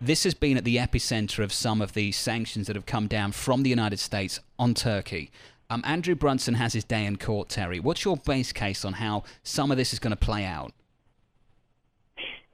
This 0.00 0.24
has 0.24 0.34
been 0.34 0.56
at 0.56 0.64
the 0.64 0.76
epicenter 0.76 1.44
of 1.44 1.52
some 1.52 1.80
of 1.82 1.92
the 1.92 2.12
sanctions 2.12 2.66
that 2.66 2.76
have 2.76 2.86
come 2.86 3.06
down 3.06 3.32
from 3.32 3.62
the 3.62 3.70
United 3.70 3.98
States 3.98 4.40
on 4.58 4.74
Turkey. 4.74 5.30
Um, 5.70 5.82
Andrew 5.86 6.16
Brunson 6.16 6.54
has 6.54 6.72
his 6.72 6.82
day 6.82 7.06
in 7.06 7.16
court, 7.16 7.48
Terry. 7.48 7.78
What's 7.78 8.04
your 8.04 8.16
base 8.16 8.52
case 8.52 8.84
on 8.84 8.94
how 8.94 9.22
some 9.44 9.70
of 9.70 9.76
this 9.76 9.92
is 9.92 10.00
going 10.00 10.10
to 10.10 10.16
play 10.16 10.44
out? 10.44 10.72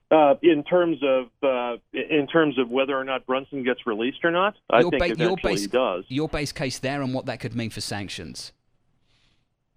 Uh, 0.09 0.35
in 0.43 0.63
terms 0.63 0.99
of 1.03 1.27
uh, 1.43 1.79
in 1.93 2.29
terms 2.29 2.59
of 2.59 2.69
whether 2.69 2.97
or 2.97 3.03
not 3.03 3.27
Brunson 3.27 3.65
gets 3.65 3.87
released 3.87 4.19
or 4.23 4.31
not, 4.31 4.55
I 4.71 4.81
Your 4.81 4.91
think 4.91 5.01
ba- 5.01 5.07
eventually 5.07 5.27
your 5.27 5.37
base, 5.37 5.67
does. 5.67 6.05
Your 6.09 6.29
base 6.29 6.53
case 6.53 6.79
there 6.79 7.03
and 7.03 7.13
what 7.13 7.27
that 7.27 7.41
could 7.41 7.57
mean 7.57 7.71
for 7.71 7.81
sanctions. 7.81 8.53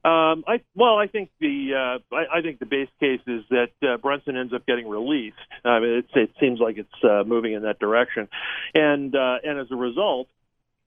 Um, 0.05 0.43
I 0.48 0.62
well, 0.75 0.98
I 0.98 1.08
think 1.08 1.31
the 1.39 2.00
uh, 2.12 2.15
I, 2.15 2.38
I 2.38 2.41
think 2.41 2.60
the 2.60 2.67
base 2.67 2.89
case 3.00 3.22
is 3.25 3.43
that 3.50 3.72
uh, 3.81 3.98
Brunson 3.98 4.38
ends 4.38 4.53
up 4.53 4.67
getting 4.67 4.88
released. 4.88 5.36
I 5.65 5.79
mean, 5.79 5.89
it's, 5.89 6.12
it 6.13 6.31
seems 6.39 6.60
like 6.60 6.77
it's 6.77 7.03
uh, 7.03 7.24
moving 7.25 7.53
in 7.53 7.63
that 7.63 7.79
direction, 7.79 8.27
and 8.75 9.15
uh, 9.15 9.38
and 9.43 9.60
as 9.60 9.72
a 9.72 9.75
result, 9.75 10.27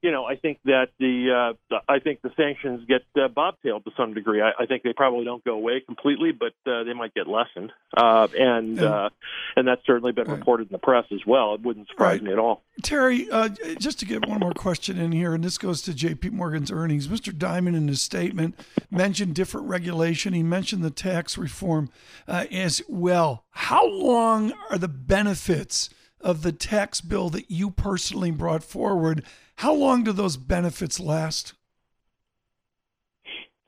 you 0.03 0.11
know, 0.11 0.25
I 0.25 0.37
think 0.37 0.59
that 0.65 0.89
the 0.99 1.55
uh, 1.71 1.79
I 1.89 2.01
think 2.01 2.23
the 2.23 2.31
sanctions 2.37 2.85
get 2.89 3.03
uh, 3.17 3.29
bobtailed 3.29 3.85
to 3.85 3.91
some 3.97 4.15
degree. 4.15 4.43
I, 4.43 4.51
I 4.63 4.67
think 4.67 4.83
they 4.83 4.93
probably 4.93 5.25
don't 5.25 5.45
go 5.45 5.53
away 5.55 5.81
completely, 5.81 6.33
but 6.33 6.53
uh, 6.71 6.85
they 6.85 6.93
might 6.93 7.15
get 7.15 7.27
lessened, 7.29 7.73
uh, 7.97 8.27
and 8.37 8.81
uh, 8.83 9.11
and 9.57 9.67
that's 9.67 9.85
certainly 9.87 10.13
been 10.13 10.27
Right. 10.27 10.39
reported 10.39 10.69
in 10.69 10.73
the 10.73 10.79
press 10.79 11.05
as 11.13 11.21
well. 11.27 11.55
It 11.55 11.63
wouldn't 11.63 11.89
surprise 11.89 12.15
Right. 12.15 12.23
me 12.25 12.33
at 12.33 12.39
all. 12.39 12.63
Terry, 12.83 13.31
uh, 13.31 13.49
just 13.79 13.99
to 14.01 14.07
get 14.07 14.27
one 14.29 14.41
more 14.41 14.53
question 14.53 14.99
in 14.99 15.13
here, 15.13 15.35
and 15.35 15.45
this 15.45 15.57
goes 15.59 15.83
to 15.83 15.95
J.P. 15.95 16.31
Morgan's 16.31 16.71
earnings. 16.73 17.07
Mr. 17.09 17.33
Dimon, 17.33 17.77
in 17.77 17.87
his 17.89 18.03
statement, 18.03 18.59
mentioned 18.91 19.35
different 19.35 19.69
regulation. 19.69 20.33
He 20.33 20.43
mentioned 20.43 20.83
the 20.83 20.91
tax 20.91 21.39
reform 21.39 21.91
uh, 22.27 22.47
as 22.51 22.83
well. 22.89 23.45
How 23.51 23.87
long 23.87 24.53
are 24.71 24.79
the 24.79 24.89
benefits 24.89 25.91
of 26.23 26.43
the 26.43 26.53
tax 26.53 27.01
bill 27.01 27.31
that 27.31 27.51
you 27.51 27.71
personally 27.71 28.31
brought 28.31 28.65
forward? 28.65 29.25
How 29.57 29.73
long 29.73 30.05
do 30.05 30.13
those 30.13 30.37
benefits 30.37 30.99
last? 30.99 31.55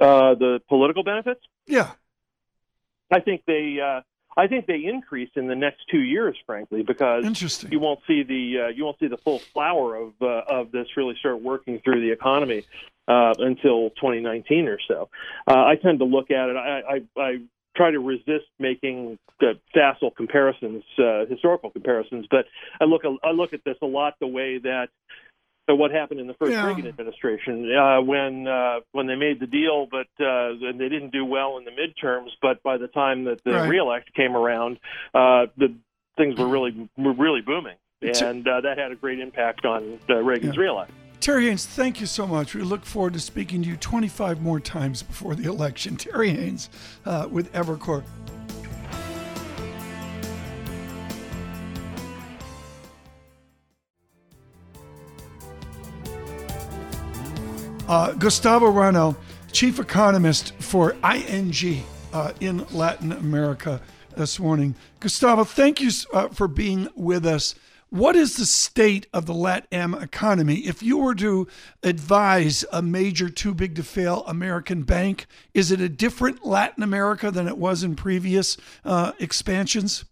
Uh, 0.01 0.35
the 0.35 0.61
political 0.69 1.05
benefits. 1.05 1.41
Yeah. 1.67 1.93
I 3.11 3.21
think 3.21 3.43
they 3.47 3.79
uh, 3.81 4.01
I 4.37 4.49
think 4.49 4.67
they 4.67 4.85
increase 4.85 5.31
in 5.37 5.47
the 5.47 5.55
next 5.55 5.83
two 5.91 6.01
years, 6.01 6.37
frankly, 6.47 6.83
because 6.83 7.25
Interesting. 7.25 7.71
you 7.71 7.79
won't 7.79 8.01
see 8.07 8.23
the 8.23 8.65
uh, 8.65 8.69
you 8.69 8.85
won't 8.85 8.99
see 8.99 9.07
the 9.07 9.19
full 9.19 9.39
flower 9.39 9.95
of 9.95 10.13
uh, 10.21 10.43
of 10.49 10.73
this 10.73 10.89
really 10.97 11.15
start 11.21 11.41
working 11.41 11.81
through 11.85 12.01
the 12.01 12.11
economy 12.11 12.65
uh, 13.07 13.35
until 13.39 13.91
2019 13.91 14.67
or 14.69 14.79
so. 14.89 15.09
Uh, 15.47 15.65
I 15.65 15.77
tend 15.77 16.01
to 16.01 16.05
look 16.05 16.31
at 16.31 16.49
it. 16.49 16.57
I, 16.57 16.81
I, 16.81 17.21
I 17.21 17.39
try 17.77 17.91
to 17.91 17.99
resist 17.99 18.47
making 18.59 19.19
the 19.41 19.59
facile 19.73 20.11
comparisons, 20.11 20.85
uh, 20.99 21.27
historical 21.27 21.71
comparisons, 21.71 22.27
but 22.31 22.47
I 22.81 22.85
look 22.85 23.03
I 23.23 23.31
look 23.31 23.53
at 23.53 23.65
this 23.65 23.77
a 23.83 23.87
lot 23.87 24.15
the 24.21 24.27
way 24.27 24.59
that. 24.59 24.89
So 25.67 25.75
what 25.75 25.93
happened 25.93 26.21
in 26.21 26.27
the 26.27 26.35
first 26.35 26.53
Yeah. 26.53 26.67
Reagan 26.67 26.87
administration 26.87 27.75
uh, 27.75 28.03
when 28.03 28.47
uh, 28.47 28.81
when 28.93 29.07
they 29.07 29.15
made 29.17 29.41
the 29.41 29.47
deal, 29.47 29.87
but 29.91 30.09
uh, 30.21 30.51
and 30.69 30.79
they 30.79 30.91
didn't 30.91 31.11
do 31.11 31.25
well 31.25 31.57
in 31.57 31.65
the 31.65 31.71
midterms. 31.71 32.29
But 32.43 32.63
by 32.63 32.77
the 32.77 32.87
time 32.89 33.25
that 33.25 33.43
the 33.45 33.53
Right. 33.53 33.69
Real 33.71 33.91
Act 33.91 34.13
came 34.15 34.37
around, 34.37 34.79
uh, 35.15 35.47
the 35.57 35.75
things 36.19 36.39
were 36.39 36.49
really 36.49 36.91
were 36.99 37.15
really 37.15 37.41
booming, 37.41 37.77
and 38.03 38.47
uh, 38.47 38.61
that 38.61 38.77
had 38.77 38.93
a 38.93 38.95
great 38.95 39.21
impact 39.21 39.65
on 39.65 39.99
uh, 40.11 40.17
Reagan's 40.17 40.55
Yeah. 40.57 40.63
Real 40.63 40.81
Act. 40.81 40.93
Terry 41.25 41.47
Haines, 41.47 41.65
thank 41.65 42.03
you 42.03 42.07
so 42.07 42.27
much. 42.27 42.55
We 42.55 42.61
look 42.61 42.85
forward 42.85 43.15
to 43.15 43.19
speaking 43.19 43.63
to 43.63 43.69
you 43.71 43.77
25 43.79 44.43
more 44.43 44.61
times 44.61 45.03
before 45.03 45.35
the 45.35 45.49
election. 45.49 45.97
Terry 45.97 46.29
Haines 46.29 46.69
uh, 47.07 47.29
with 47.31 47.51
Evercore. 47.55 48.05
Uh, 57.89 58.13
Gustavo 58.13 58.71
Rangel, 58.71 59.17
chief 59.51 59.79
economist 59.79 60.53
for 60.59 60.95
ING 61.03 61.55
uh, 62.13 62.33
in 62.41 62.67
Latin 62.71 63.13
America 63.13 63.81
this 64.15 64.39
morning. 64.39 64.75
Gustavo, 65.01 65.45
thank 65.45 65.81
you 65.81 65.91
uh, 66.13 66.29
for 66.29 66.47
being 66.47 66.91
with 66.95 67.25
us. 67.25 67.55
What 67.95 68.17
is 68.17 68.37
the 68.37 68.45
state 68.45 69.07
of 69.13 69.27
the 69.27 69.33
LatAm 69.33 70.03
economy? 70.03 70.57
If 70.67 70.83
you 70.83 70.99
were 70.99 71.15
to 71.15 71.47
advise 71.85 72.65
a 72.73 72.83
major 72.83 73.29
too 73.29 73.55
big 73.55 73.77
to 73.77 73.85
fail 73.85 74.25
American 74.27 74.83
bank, 74.83 75.27
is 75.55 75.71
it 75.71 75.81
a 75.81 75.89
different 75.89 76.45
Latin 76.45 76.83
America 76.83 77.31
than 77.31 77.47
it 77.47 77.57
was 77.57 77.85
in 77.85 77.95
previous 77.95 78.57
uh, 78.85 79.13
expansions? 79.21 80.07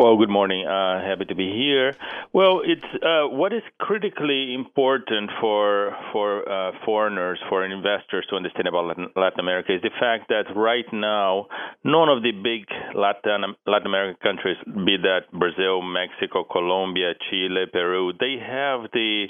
Well, 0.00 0.16
good 0.16 0.30
morning. 0.30 0.64
Uh, 0.66 1.04
happy 1.04 1.26
to 1.26 1.34
be 1.34 1.52
here. 1.52 1.92
Well, 2.32 2.62
it's 2.64 2.88
uh, 3.04 3.28
what 3.28 3.52
is 3.52 3.60
critically 3.76 4.54
important 4.54 5.28
for 5.42 5.94
for 6.10 6.40
uh, 6.48 6.72
foreigners, 6.86 7.38
for 7.50 7.66
investors 7.66 8.24
to 8.30 8.36
understand 8.36 8.66
about 8.66 8.96
Latin, 9.14 9.40
America 9.40 9.74
is 9.74 9.82
the 9.82 9.92
fact 10.00 10.30
that 10.30 10.44
right 10.56 10.88
now, 10.90 11.48
none 11.84 12.08
of 12.08 12.22
the 12.22 12.32
big 12.32 12.64
Latin 12.96 13.44
Latin 13.66 13.86
American 13.88 14.16
countries, 14.22 14.56
be 14.64 14.96
that 15.04 15.28
Brazil, 15.38 15.82
Mexico, 15.82 16.44
Colombia, 16.44 17.12
Chile, 17.28 17.66
Peru, 17.70 18.14
they 18.18 18.40
have 18.40 18.88
the 18.94 19.26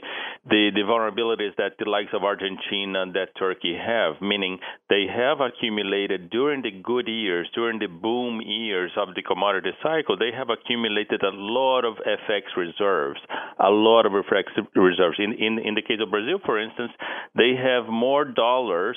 the, 0.46 0.70
the 0.72 0.86
vulnerabilities 0.86 1.56
that 1.58 1.72
the 1.80 1.90
likes 1.90 2.14
of 2.14 2.22
Argentina, 2.22 3.10
that 3.12 3.34
Turkey 3.36 3.74
have, 3.74 4.22
meaning 4.22 4.58
they 4.88 5.06
have 5.10 5.40
accumulated 5.40 6.30
during 6.30 6.62
the 6.62 6.70
good 6.70 7.08
years, 7.08 7.50
during 7.56 7.80
the 7.80 7.88
boom 7.88 8.40
years 8.40 8.92
of 8.96 9.16
the 9.16 9.22
commodity 9.22 9.70
cycle, 9.82 10.16
they 10.16 10.30
have 10.30 10.46
accumulated 10.46 10.59
a 10.68 11.30
lot 11.32 11.84
of 11.84 11.94
FX 11.96 12.42
reserves, 12.56 13.20
a 13.58 13.70
lot 13.70 14.06
of 14.06 14.12
FX 14.12 14.44
reserves. 14.74 15.16
In, 15.18 15.32
in, 15.32 15.58
in 15.58 15.74
the 15.74 15.82
case 15.82 15.98
of 16.02 16.10
Brazil, 16.10 16.38
for 16.44 16.58
instance, 16.60 16.92
they 17.36 17.54
have 17.56 17.86
more 17.88 18.24
dollars 18.24 18.96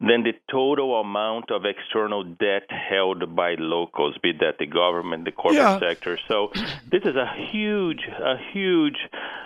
than 0.00 0.22
the 0.22 0.32
total 0.50 1.00
amount 1.00 1.50
of 1.50 1.62
external 1.64 2.24
debt 2.24 2.68
held 2.70 3.34
by 3.36 3.54
locals, 3.58 4.16
be 4.22 4.32
that 4.40 4.58
the 4.58 4.66
government, 4.66 5.24
the 5.24 5.32
corporate 5.32 5.62
Yeah. 5.62 5.78
sector. 5.80 6.18
So 6.28 6.50
this 6.90 7.02
is 7.04 7.16
a 7.16 7.28
huge, 7.52 8.00
a 8.08 8.36
huge 8.52 8.96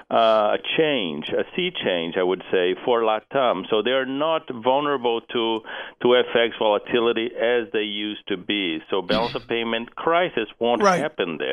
uh, 0.08 0.56
change, 0.78 1.28
a 1.30 1.42
sea 1.56 1.70
change, 1.84 2.14
I 2.16 2.22
would 2.22 2.42
say, 2.52 2.74
for 2.84 3.00
LATAM. 3.02 3.64
So 3.70 3.82
they're 3.82 4.06
not 4.06 4.42
vulnerable 4.52 5.20
to 5.20 5.60
to 6.02 6.08
FX 6.08 6.50
volatility 6.60 7.26
as 7.34 7.66
they 7.72 7.80
used 7.82 8.26
to 8.28 8.36
be. 8.36 8.78
So 8.90 9.02
balance 9.02 9.34
of 9.34 9.48
payment 9.48 9.96
crisis 9.96 10.48
won't 10.60 10.82
Right. 10.82 11.00
happen 11.00 11.38
there. 11.38 11.45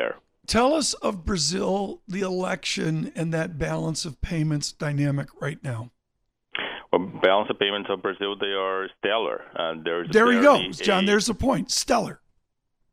Tell 0.46 0.74
us 0.74 0.94
of 0.96 1.24
Brazil, 1.26 2.02
the 2.08 2.20
election, 2.22 3.12
and 3.16 3.34
that 3.34 3.58
balance 3.58 4.04
of 4.04 4.22
payments 4.22 4.72
dynamic 4.74 5.30
right 5.42 5.64
now. 5.64 5.92
Well, 6.92 7.08
balance 7.24 7.50
of 7.50 7.58
payments 7.60 7.90
of 7.90 8.02
Brazil, 8.02 8.36
they 8.38 8.48
are 8.48 8.90
stellar. 9.00 9.42
Uh, 9.56 9.76
there's 9.84 10.10
There 10.12 10.32
you 10.32 10.42
go, 10.42 10.58
barely 10.58 10.72
John. 10.74 11.04
a- 11.06 11.08
There's 11.08 11.28
the 11.28 11.34
point. 11.34 11.72
Stellar. 11.72 12.20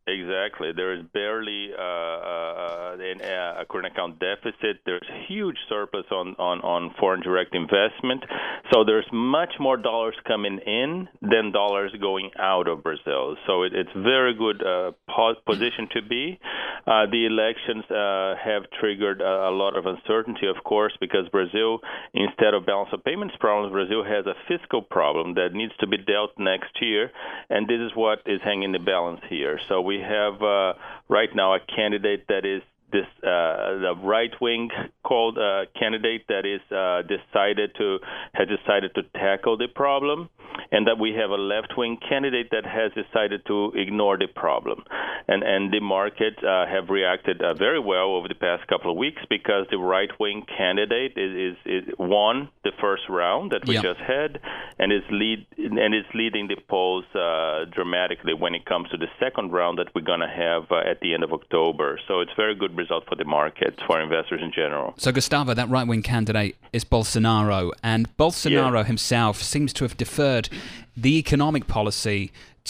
Exactly. 0.06 0.72
There 0.74 0.94
is 0.94 1.04
barely 1.12 1.70
uh, 1.78 1.82
uh, 1.82 2.96
an, 2.98 3.20
uh, 3.20 3.60
a 3.60 3.64
current 3.66 3.86
account 3.86 4.18
deficit. 4.18 4.78
There's 4.84 5.06
huge 5.28 5.56
surplus 5.68 6.06
on, 6.10 6.34
on, 6.38 6.60
on 6.62 6.94
foreign 6.98 7.20
direct 7.20 7.54
investment. 7.54 8.24
So 8.72 8.82
there's 8.84 9.06
much 9.12 9.52
more 9.60 9.76
dollars 9.76 10.14
coming 10.26 10.58
in 10.66 11.06
than 11.20 11.52
dollars 11.52 11.92
going 12.00 12.30
out 12.40 12.66
of 12.66 12.82
Brazil. 12.82 13.36
So 13.46 13.62
it, 13.62 13.72
it's 13.74 13.90
very 13.94 14.34
good 14.34 14.64
uh, 14.66 14.92
position 15.46 15.88
to 15.94 16.02
be. 16.02 16.40
Uh, 16.86 17.06
the 17.10 17.26
elections 17.26 17.84
uh, 17.90 18.34
have 18.42 18.62
triggered 18.80 19.20
a, 19.20 19.50
lot 19.50 19.76
of 19.76 19.86
uncertainty, 19.86 20.46
of 20.46 20.62
course, 20.64 20.92
because 21.00 21.28
Brazil, 21.28 21.80
instead 22.14 22.54
of 22.54 22.66
balance 22.66 22.90
of 22.92 23.04
payments 23.04 23.34
problems, 23.38 23.72
Brazil 23.72 24.04
has 24.04 24.26
a 24.26 24.34
fiscal 24.48 24.82
problem 24.82 25.34
that 25.34 25.52
needs 25.52 25.72
to 25.80 25.86
be 25.86 25.96
dealt 25.98 26.30
next 26.38 26.80
year, 26.80 27.10
and 27.48 27.68
this 27.68 27.80
is 27.80 27.92
what 27.94 28.20
is 28.26 28.40
hanging 28.42 28.72
the 28.72 28.78
balance 28.78 29.20
here. 29.28 29.58
So 29.68 29.80
we 29.80 30.00
have 30.00 30.42
uh, 30.42 30.74
right 31.08 31.28
now 31.34 31.54
a 31.54 31.60
candidate 31.60 32.26
that 32.28 32.44
is 32.44 32.62
this 32.92 33.06
uh, 33.22 33.78
the 33.80 33.94
right 34.02 34.32
wing 34.40 34.70
called 35.04 35.38
uh, 35.38 35.66
candidate 35.78 36.26
that 36.28 36.44
is 36.46 36.60
uh, 36.72 37.02
decided 37.02 37.74
to 37.78 37.98
has 38.34 38.48
decided 38.48 38.94
to 38.94 39.02
tackle 39.18 39.56
the 39.56 39.68
problem, 39.68 40.28
and 40.70 40.86
that 40.86 40.98
we 40.98 41.12
have 41.14 41.30
a 41.30 41.40
left 41.40 41.72
wing 41.76 41.98
candidate 42.08 42.48
that 42.50 42.64
has 42.64 42.92
decided 42.92 43.44
to 43.46 43.72
ignore 43.74 44.16
the 44.16 44.26
problem. 44.26 44.84
And, 45.28 45.42
and 45.42 45.72
the 45.72 45.80
markets 45.80 46.38
uh, 46.42 46.66
have 46.66 46.90
reacted 46.90 47.42
uh, 47.42 47.54
very 47.54 47.80
well 47.80 48.14
over 48.14 48.28
the 48.28 48.34
past 48.34 48.66
couple 48.68 48.90
of 48.90 48.96
weeks 48.96 49.22
because 49.28 49.66
the 49.70 49.78
right 49.78 50.10
wing 50.18 50.44
candidate 50.56 51.12
is, 51.16 51.56
is, 51.64 51.84
is, 51.88 51.94
won 51.98 52.48
the 52.64 52.72
first 52.80 53.02
round 53.08 53.52
that 53.52 53.66
we 53.66 53.74
yeah. 53.74 53.82
just 53.82 54.00
had 54.00 54.40
and 54.78 54.92
is 54.92 55.02
lead 55.10 55.46
and 55.56 55.94
is 55.94 56.04
leading 56.14 56.48
the 56.48 56.56
polls 56.68 57.04
uh, 57.14 57.64
dramatically 57.70 58.34
when 58.34 58.54
it 58.54 58.64
comes 58.64 58.88
to 58.90 58.96
the 58.96 59.06
second 59.20 59.52
round 59.52 59.78
that 59.78 59.88
we're 59.94 60.00
going 60.00 60.20
to 60.20 60.28
have 60.28 60.64
uh, 60.70 60.90
at 60.90 61.00
the 61.00 61.14
end 61.14 61.22
of 61.22 61.32
October. 61.32 61.98
So 62.08 62.20
it's 62.20 62.32
very 62.36 62.54
good 62.54 62.76
result 62.82 63.02
for 63.08 63.16
the 63.20 63.24
markets 63.38 63.78
for 63.86 64.00
investors 64.00 64.40
in 64.46 64.50
general. 64.60 64.88
So 65.04 65.08
Gustavo, 65.12 65.52
that 65.60 65.68
right 65.76 65.86
wing 65.90 66.02
candidate 66.02 66.54
is 66.72 66.84
Bolsonaro, 66.94 67.60
and 67.82 68.02
Bolsonaro 68.16 68.80
Yeah. 68.80 68.84
himself 68.92 69.34
seems 69.42 69.70
to 69.74 69.84
have 69.84 69.96
deferred 70.04 70.46
the 70.96 71.14
economic 71.24 71.66
policy 71.66 72.20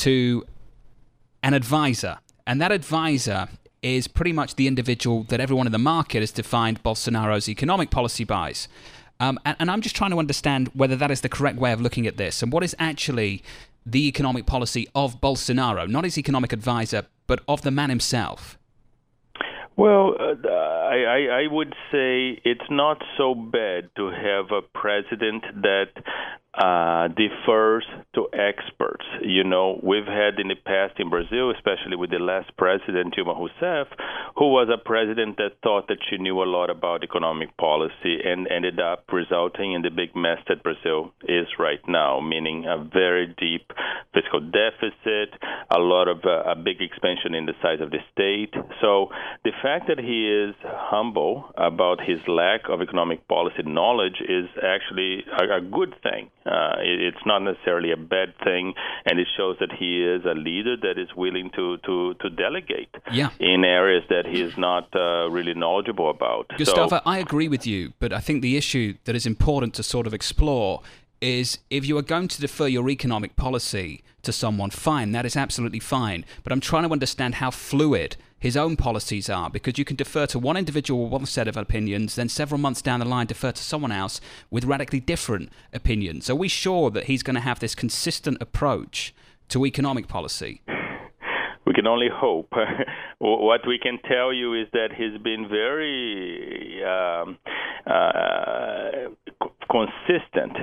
to 0.05 0.45
an 1.43 1.55
advisor, 1.55 2.15
and 2.47 2.61
that 2.63 2.73
advisor 2.81 3.41
is 3.83 4.07
pretty 4.19 4.35
much 4.41 4.51
the 4.57 4.67
individual 4.67 5.19
that 5.31 5.41
everyone 5.41 5.67
in 5.67 5.73
the 5.73 5.79
market 5.95 6.21
has 6.21 6.33
defined 6.33 6.77
Bolsonaro's 6.83 7.49
economic 7.49 7.89
policy 7.91 8.25
buys. 8.25 8.69
Um, 9.19 9.39
and, 9.47 9.57
and 9.61 9.71
I'm 9.71 9.81
just 9.81 9.97
trying 9.97 10.11
to 10.11 10.19
understand 10.19 10.69
whether 10.75 10.97
that 10.97 11.11
is 11.11 11.21
the 11.23 11.29
correct 11.37 11.59
way 11.59 11.73
of 11.73 11.81
looking 11.81 12.07
at 12.07 12.17
this, 12.17 12.43
and 12.43 12.53
what 12.53 12.63
is 12.63 12.75
actually 12.79 13.43
the 13.87 14.07
economic 14.07 14.45
policy 14.45 14.87
of 14.95 15.21
Bolsonaro, 15.21 15.89
not 15.89 16.05
his 16.05 16.19
economic 16.19 16.53
advisor, 16.53 17.07
but 17.27 17.41
of 17.49 17.63
the 17.63 17.71
man 17.71 17.89
himself. 17.89 18.59
Well, 19.77 20.15
uh, 20.19 20.49
I, 20.49 20.97
I, 21.05 21.43
I 21.45 21.47
would 21.51 21.73
say 21.91 22.41
it's 22.45 22.69
not 22.71 23.03
so 23.17 23.35
bad 23.35 23.91
to 23.97 24.09
have 24.11 24.51
a 24.53 24.63
president 24.79 25.45
that 25.63 25.89
uh, 26.55 27.07
defers 27.09 27.87
to 28.15 28.27
experts. 28.33 29.05
You 29.23 29.45
know, 29.45 29.79
we've 29.83 30.07
had 30.07 30.41
in 30.41 30.49
the 30.49 30.57
past 30.57 30.99
in 30.99 31.09
Brazil, 31.09 31.53
especially 31.53 31.97
with 31.97 32.11
the 32.11 32.19
last 32.19 32.51
president, 32.57 33.15
Dilma 33.15 33.39
Rousseff, 33.39 33.87
who 34.37 34.51
was 34.51 34.69
a 34.69 34.79
president 34.79 35.37
that 35.37 35.63
thought 35.63 35.87
that 35.89 35.99
she 36.09 36.19
knew 36.19 36.43
a 36.43 36.49
lot 36.51 36.69
about 36.69 37.05
economic 37.05 37.57
policy 37.57 38.19
and 38.25 38.49
ended 38.51 38.81
up 38.81 39.05
resulting 39.13 39.75
in 39.75 39.83
the 39.83 39.91
big 39.91 40.17
mess 40.17 40.39
that 40.49 40.63
Brazil 40.65 41.13
is 41.29 41.47
right 41.59 41.81
now, 41.87 42.21
meaning 42.21 42.67
a 42.67 42.83
very 42.83 43.33
deep 43.39 43.71
fiscal 44.13 44.41
deficit, 44.41 45.31
a 45.71 45.79
lot 45.79 46.09
of 46.09 46.25
uh, 46.25 46.51
a 46.51 46.57
big 46.57 46.81
expansion 46.81 47.35
in 47.35 47.47
the 47.47 47.55
size 47.63 47.81
of 47.81 47.91
the 47.91 47.99
state. 48.13 48.55
So 48.81 49.11
the 49.45 49.53
fact 49.63 49.87
that 49.87 49.99
he 49.99 50.27
is 50.27 50.55
humble 50.65 51.53
about 51.57 52.01
his 52.01 52.19
lack 52.27 52.63
of 52.69 52.83
economic 52.83 53.29
policy 53.29 53.63
knowledge 53.65 54.21
is 54.21 54.47
actually 54.63 55.25
a, 55.39 55.59
a 55.59 55.61
good 55.61 55.95
thing. 56.03 56.31
Uh, 56.47 56.77
it, 56.81 57.01
it's 57.03 57.25
not 57.27 57.41
necessarily 57.41 57.93
a 57.93 57.97
bad 57.97 58.33
thing, 58.43 58.73
and 59.05 59.21
it 59.21 59.29
shows 59.37 59.57
that 59.61 59.71
he 59.79 60.03
is 60.03 60.25
a 60.25 60.35
leader 60.35 60.77
that 60.77 60.99
is 60.99 61.09
willing 61.15 61.51
to 61.55 61.77
to, 61.79 62.15
to 62.15 62.31
delegate 62.31 62.89
Yeah. 63.13 63.31
in 63.39 63.65
areas 63.65 64.05
that 64.09 64.25
he 64.27 64.41
is 64.41 64.57
not 64.57 64.89
uh, 64.95 65.29
really 65.31 65.55
knowledgeable 65.55 66.09
about. 66.09 66.47
Gustavo, 66.57 66.89
so, 66.89 67.01
I 67.05 67.19
agree 67.19 67.49
with 67.49 67.67
you, 67.67 67.93
but 67.99 68.13
I 68.13 68.21
think 68.21 68.41
the 68.43 68.57
issue 68.57 68.95
that 69.05 69.15
is 69.15 69.27
important 69.27 69.75
to 69.75 69.83
sort 69.83 70.07
of 70.07 70.15
explore 70.15 70.81
is 71.21 71.59
if 71.69 71.87
you 71.87 71.99
are 71.99 72.03
going 72.03 72.29
to 72.29 72.41
defer 72.41 72.67
your 72.67 72.89
economic 72.89 73.37
policy 73.37 74.03
to 74.23 74.33
someone, 74.33 74.71
fine, 74.71 75.13
that 75.13 75.27
is 75.27 75.37
absolutely 75.37 75.81
fine. 75.81 76.25
But 76.43 76.53
I'm 76.53 76.61
trying 76.61 76.85
to 76.85 76.93
understand 76.93 77.37
how 77.37 77.51
fluid 77.51 78.17
his 78.39 78.57
own 78.57 78.77
policies 78.77 79.29
are 79.29 79.51
because 79.51 79.79
you 79.79 79.85
can 79.85 79.97
defer 79.97 80.27
to 80.27 80.39
one 80.39 80.57
individual 80.57 81.05
with 81.05 81.13
one 81.13 81.27
set 81.27 81.47
of 81.47 81.57
opinions, 81.57 82.15
then 82.15 82.29
several 82.29 82.59
months 82.59 82.81
down 82.81 83.01
the 83.01 83.07
line 83.07 83.27
defer 83.27 83.53
to 83.53 83.63
someone 83.63 83.93
else 83.93 84.21
with 84.51 84.65
radically 84.65 85.01
different 85.01 85.51
opinions. 85.73 86.31
Are 86.31 86.35
we 86.35 86.49
sure 86.49 86.91
that 86.91 87.05
he's 87.05 87.23
going 87.23 87.35
to 87.35 87.41
have 87.41 87.61
this 87.61 87.75
consistent 87.75 88.39
approach 88.41 89.15
to 89.49 89.67
economic 89.67 90.09
policy? 90.09 90.63
we 91.67 91.75
can 91.75 91.87
only 91.87 92.09
hope. 92.13 92.53
what 93.19 93.61
we 93.67 93.79
can 93.79 93.99
tell 94.09 94.33
you 94.33 94.55
is 94.55 94.67
that 94.73 94.89
he's 94.97 95.21
been 95.23 95.49
very 95.49 96.83
um, 96.83 97.39
uh, 97.87 99.11
consistent 99.71 100.57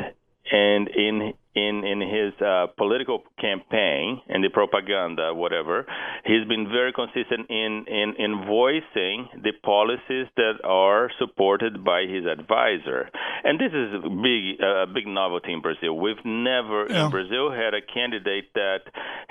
and 0.52 0.88
in 0.90 1.34
in 1.66 1.84
in 1.92 2.00
his 2.18 2.32
uh, 2.42 2.68
political 2.78 3.18
campaign 3.40 4.22
and 4.32 4.44
the 4.44 4.50
propaganda, 4.50 5.34
whatever, 5.34 5.86
he's 6.30 6.46
been 6.54 6.68
very 6.80 6.94
consistent 7.02 7.44
in 7.50 7.72
in 8.00 8.10
in 8.26 8.32
voicing 8.46 9.18
the 9.46 9.54
policies 9.74 10.28
that 10.42 10.56
are 10.64 11.10
supported 11.22 11.84
by 11.84 12.02
his 12.16 12.26
advisor. 12.26 13.02
And 13.44 13.60
this 13.64 13.74
is 13.84 13.90
a 14.00 14.10
big 14.28 14.44
a 14.62 14.70
uh, 14.70 14.86
big 14.98 15.08
novelty 15.08 15.52
in 15.58 15.62
Brazil. 15.62 15.94
We've 16.06 16.24
never 16.26 16.80
Yeah. 16.90 17.06
in 17.06 17.12
Brazil 17.18 17.46
had 17.64 17.74
a 17.74 17.82
candidate 17.82 18.48
that 18.54 18.82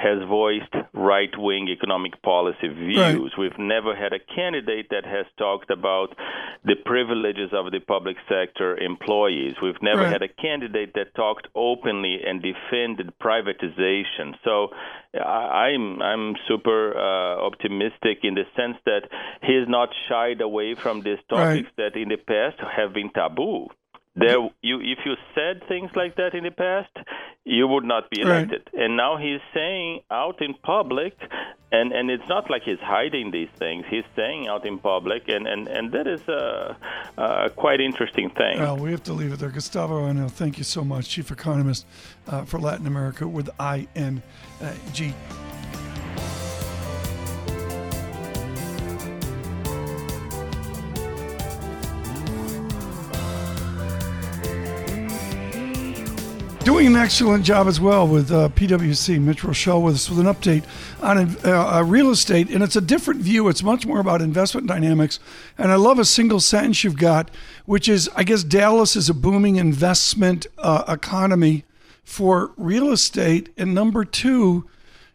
has 0.07 0.19
voiced 0.29 0.75
right 0.93 1.35
wing 1.47 1.69
economic 1.69 2.15
policy 2.23 2.69
views. 2.69 3.31
We've 3.43 3.59
never 3.59 3.95
had 3.95 4.13
a 4.13 4.23
candidate 4.39 4.87
that 4.95 5.05
has 5.17 5.27
talked 5.39 5.71
about 5.71 6.09
the 6.65 6.77
privileges 6.93 7.51
of 7.53 7.65
the 7.75 7.81
public 7.95 8.17
sector 8.29 8.77
employees. 8.77 9.55
We've 9.63 9.81
never 9.83 10.03
Right. 10.03 10.13
had 10.13 10.23
a 10.23 10.29
candidate 10.29 10.93
that 10.95 11.15
talked 11.15 11.47
openly 11.55 12.16
and 12.25 12.43
defended 12.43 13.13
privatization. 13.19 14.35
So 14.45 14.69
I, 15.15 15.73
I'm 15.75 16.01
I'm 16.01 16.35
super 16.47 16.97
uh, 16.97 17.45
optimistic 17.45 18.19
in 18.23 18.35
the 18.35 18.45
sense 18.57 18.77
that 18.87 19.09
he 19.43 19.57
he's 19.57 19.69
not 19.69 19.89
shied 20.09 20.41
away 20.41 20.75
from 20.75 21.03
these 21.03 21.19
topics 21.29 21.69
that 21.77 21.97
in 21.97 22.09
the 22.09 22.17
past 22.17 22.61
have 22.77 22.93
been 22.93 23.11
taboo. 23.11 23.69
There, 24.17 24.39
you 24.63 24.81
if 24.81 24.99
you 25.05 25.15
said 25.35 25.63
things 25.69 25.91
like 25.95 26.17
that 26.17 26.35
in 26.35 26.45
the 26.45 26.51
past, 26.51 26.91
you 27.45 27.69
would 27.69 27.85
not 27.85 28.09
be 28.11 28.23
Right. 28.25 28.39
elected. 28.39 28.71
And 28.73 28.97
now 28.97 29.17
he's 29.19 29.41
saying 29.55 30.01
out 30.11 30.41
in 30.41 30.55
public, 30.63 31.15
and 31.71 31.93
and 31.93 32.11
it's 32.11 32.27
not 32.29 32.49
like 32.49 32.63
he's 32.63 32.79
hiding 32.81 33.31
these 33.31 33.51
things. 33.59 33.85
He's 33.91 34.05
saying 34.17 34.49
out 34.49 34.65
in 34.67 34.79
public, 34.79 35.29
and 35.29 35.47
and 35.47 35.69
and 35.69 35.93
that 35.93 36.07
is 36.07 36.23
a, 36.29 36.77
a 37.19 37.51
quite 37.51 37.81
interesting 37.81 38.31
thing. 38.31 38.59
Well, 38.59 38.79
we 38.79 38.91
have 38.91 39.03
to 39.05 39.13
leave 39.13 39.33
it 39.35 39.39
there. 39.39 39.51
Gustavo 39.51 40.07
Rangel, 40.07 40.31
thank 40.31 40.57
you 40.59 40.65
so 40.65 40.83
much, 40.83 41.09
Chief 41.11 41.31
Economist 41.31 41.85
uh, 42.27 42.45
for 42.45 42.59
Latin 42.59 42.87
America 42.87 43.29
with 43.29 43.51
ING. 43.61 44.23
Doing 56.67 56.89
an 56.89 56.97
excellent 56.97 57.45
job 57.45 57.69
as 57.69 57.81
well 57.81 58.09
with 58.09 58.33
uh, 58.33 58.49
PwC. 58.49 59.21
Mitch 59.21 59.43
Roschelle 59.43 59.81
with 59.81 59.95
us 59.95 60.11
with 60.11 60.19
an 60.19 60.27
update 60.27 60.65
on 61.01 61.37
uh, 61.45 61.77
uh, 61.77 61.85
real 61.85 62.11
estate. 62.11 62.51
And 62.51 62.61
it's 62.61 62.75
a 62.75 62.81
different 62.81 63.21
view. 63.21 63.47
It's 63.47 63.63
much 63.63 63.87
more 63.87 64.01
about 64.01 64.21
investment 64.21 64.67
dynamics. 64.67 65.21
And 65.57 65.71
I 65.71 65.77
love 65.77 66.01
a 66.01 66.05
single 66.05 66.41
sentence 66.41 66.83
you've 66.83 66.99
got, 66.99 67.31
which 67.67 67.89
is 67.89 68.11
I 68.17 68.25
guess 68.25 68.43
Dallas 68.43 68.97
is 68.97 69.09
a 69.09 69.15
booming 69.15 69.55
investment 69.55 70.49
uh, 70.59 70.83
economy 70.89 71.63
for 72.03 72.51
real 72.57 72.91
estate. 72.91 73.49
And 73.57 73.73
number 73.73 74.05
two 74.05 74.69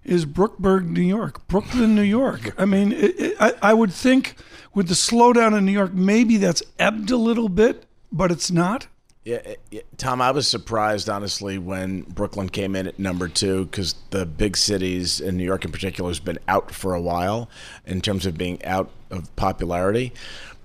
is 0.05 0.25
Brookburg, 0.25 0.89
New 0.89 1.01
York, 1.01 1.45
Brooklyn, 1.49 1.95
New 1.95 2.01
York. 2.01 2.55
I 2.57 2.63
mean, 2.63 2.93
it, 2.93 3.19
it, 3.19 3.37
I, 3.41 3.55
I 3.61 3.73
would 3.73 3.91
think 3.91 4.35
with 4.73 4.87
the 4.87 4.93
slowdown 4.93 5.57
in 5.57 5.65
New 5.65 5.73
York, 5.73 5.93
maybe 5.93 6.37
that's 6.37 6.63
ebbed 6.79 7.11
a 7.11 7.17
little 7.17 7.49
bit, 7.49 7.87
but 8.09 8.31
it's 8.31 8.51
not. 8.51 8.87
Yeah, 9.23 9.53
yeah, 9.69 9.81
Tom, 9.97 10.19
I 10.19 10.31
was 10.31 10.47
surprised 10.47 11.07
honestly 11.07 11.59
when 11.59 12.01
Brooklyn 12.01 12.49
came 12.49 12.75
in 12.75 12.87
at 12.87 12.97
number 12.97 13.27
two 13.27 13.65
because 13.65 13.93
the 14.09 14.25
big 14.25 14.57
cities 14.57 15.21
in 15.21 15.37
New 15.37 15.43
York 15.43 15.63
in 15.63 15.71
particular 15.71 16.09
has 16.09 16.19
been 16.19 16.39
out 16.47 16.71
for 16.71 16.95
a 16.95 17.01
while 17.01 17.47
in 17.85 18.01
terms 18.01 18.25
of 18.25 18.35
being 18.35 18.63
out 18.65 18.89
of 19.11 19.33
popularity. 19.35 20.11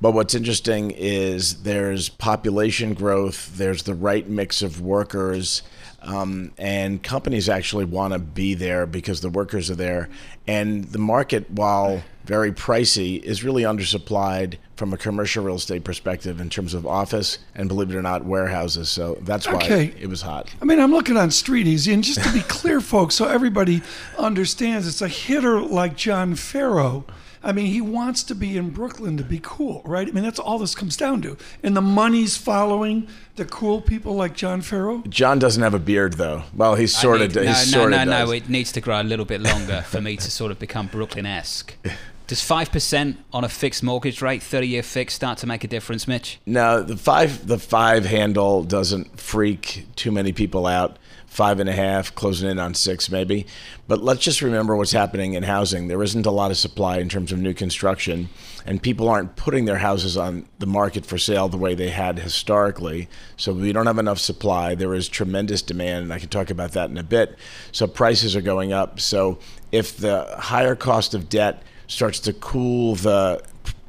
But 0.00 0.12
what's 0.12 0.34
interesting 0.34 0.90
is 0.90 1.64
there's 1.64 2.08
population 2.08 2.94
growth, 2.94 3.54
there's 3.58 3.82
the 3.82 3.94
right 3.94 4.26
mix 4.26 4.62
of 4.62 4.80
workers, 4.80 5.62
um, 6.00 6.52
and 6.56 7.02
companies 7.02 7.50
actually 7.50 7.84
want 7.84 8.14
to 8.14 8.18
be 8.18 8.54
there 8.54 8.86
because 8.86 9.20
the 9.20 9.30
workers 9.30 9.70
are 9.70 9.74
there. 9.74 10.08
And 10.46 10.84
the 10.84 10.98
market, 10.98 11.50
while 11.50 12.02
very 12.24 12.52
pricey, 12.52 13.22
is 13.22 13.44
really 13.44 13.64
undersupplied 13.64 14.56
from 14.76 14.92
a 14.92 14.96
commercial 14.98 15.42
real 15.42 15.56
estate 15.56 15.84
perspective 15.84 16.40
in 16.40 16.50
terms 16.50 16.74
of 16.74 16.86
office 16.86 17.38
and, 17.54 17.66
believe 17.68 17.90
it 17.90 17.96
or 17.96 18.02
not, 18.02 18.24
warehouses. 18.24 18.88
So 18.90 19.16
that's 19.22 19.46
why 19.46 19.54
Okay. 19.54 19.94
it 19.98 20.08
was 20.08 20.20
hot. 20.22 20.50
I 20.60 20.64
mean, 20.66 20.78
I'm 20.78 20.92
looking 20.92 21.16
on 21.16 21.30
Street 21.30 21.66
Easy, 21.66 21.92
and 21.94 22.04
just 22.04 22.22
to 22.22 22.32
be 22.32 22.40
clear, 22.42 22.80
folks, 22.94 23.14
so 23.14 23.26
everybody 23.26 23.80
understands, 24.18 24.86
it's 24.86 25.00
a 25.02 25.08
hitter 25.08 25.60
like 25.60 25.96
John 25.96 26.34
Ferro. 26.34 27.04
I 27.42 27.52
mean, 27.52 27.66
he 27.66 27.80
wants 27.80 28.24
to 28.24 28.34
be 28.34 28.56
in 28.56 28.70
Brooklyn 28.70 29.16
to 29.18 29.22
be 29.22 29.38
cool, 29.40 29.80
right? 29.84 30.08
I 30.08 30.10
mean, 30.10 30.24
that's 30.24 30.40
all 30.40 30.58
this 30.58 30.74
comes 30.74 30.96
down 30.96 31.22
to. 31.22 31.36
And 31.62 31.76
the 31.76 31.80
money's 31.80 32.36
following 32.36 33.06
the 33.36 33.44
cool 33.44 33.80
people 33.80 34.14
like 34.14 34.34
John 34.34 34.62
Ferro. 34.62 35.04
John 35.08 35.38
doesn't 35.38 35.62
have 35.62 35.72
a 35.74 35.78
beard, 35.78 36.14
though. 36.14 36.42
Well, 36.54 36.74
he's 36.74 36.96
sort 36.96 37.20
of. 37.22 37.28
need- 37.34 37.44
no, 37.44 37.52
he's 37.52 37.72
no, 37.72 37.78
sort 37.80 37.90
no, 37.92 38.04
no. 38.04 38.30
It 38.32 38.48
needs 38.48 38.72
to 38.72 38.80
grow 38.80 39.00
a 39.00 39.04
little 39.04 39.24
bit 39.26 39.40
longer 39.40 39.82
for 39.82 40.00
me 40.00 40.16
to 40.16 40.30
sort 40.30 40.50
of 40.50 40.58
become 40.58 40.88
Brooklyn-esque. 40.88 41.74
Does 42.26 42.42
five 42.42 42.72
percent 42.72 43.18
on 43.32 43.44
a 43.44 43.48
fixed 43.48 43.82
mortgage 43.82 44.20
rate, 44.20 44.42
thirty-year 44.42 44.82
fix, 44.82 45.14
start 45.14 45.38
to 45.38 45.46
make 45.46 45.62
a 45.64 45.68
difference, 45.68 46.08
Mitch? 46.08 46.40
No, 46.44 46.82
the 46.82 46.96
five 46.96 47.46
the 47.46 47.58
five 47.58 48.04
handle 48.04 48.64
doesn't 48.64 49.20
freak 49.20 49.86
too 49.96 50.10
many 50.10 50.32
people 50.32 50.66
out. 50.66 50.98
five 51.26 51.60
and 51.60 51.68
a 51.68 51.72
half, 51.72 52.14
closing 52.14 52.48
in 52.48 52.58
on 52.58 52.72
six 52.72 53.10
maybe. 53.10 53.46
But 53.86 54.02
let's 54.02 54.22
just 54.22 54.40
remember 54.40 54.74
what's 54.74 54.92
happening 54.92 55.34
in 55.34 55.42
housing. 55.42 55.86
There 55.86 56.02
isn't 56.02 56.24
a 56.24 56.30
lot 56.30 56.50
of 56.50 56.56
supply 56.56 56.96
in 56.96 57.10
terms 57.10 57.30
of 57.30 57.38
new 57.38 57.52
construction, 57.52 58.30
and 58.64 58.82
people 58.82 59.08
aren't 59.08 59.36
putting 59.36 59.66
their 59.66 59.76
houses 59.76 60.16
on 60.16 60.48
the 60.58 60.66
market 60.66 61.04
for 61.04 61.18
sale 61.18 61.48
the 61.48 61.58
way 61.58 61.74
they 61.74 61.90
had 61.90 62.18
historically. 62.18 63.08
So 63.36 63.52
we 63.52 63.72
don't 63.72 63.86
have 63.86 63.98
enough 63.98 64.18
supply. 64.18 64.74
There 64.74 64.94
is 64.94 65.08
tremendous 65.08 65.60
demand, 65.60 66.04
and 66.04 66.12
I 66.12 66.18
can 66.18 66.30
talk 66.30 66.48
about 66.48 66.72
that 66.72 66.88
in 66.88 66.96
a 66.96 67.02
bit. 67.02 67.36
So 67.70 67.86
prices 67.86 68.34
are 68.34 68.40
going 68.40 68.72
up. 68.72 68.98
So 68.98 69.38
if 69.70 69.98
the 69.98 70.24
higher 70.38 70.74
cost 70.74 71.12
of 71.12 71.28
debt 71.28 71.62
starts 71.86 72.20
to 72.20 72.32
cool 72.32 72.94
the 72.96 73.42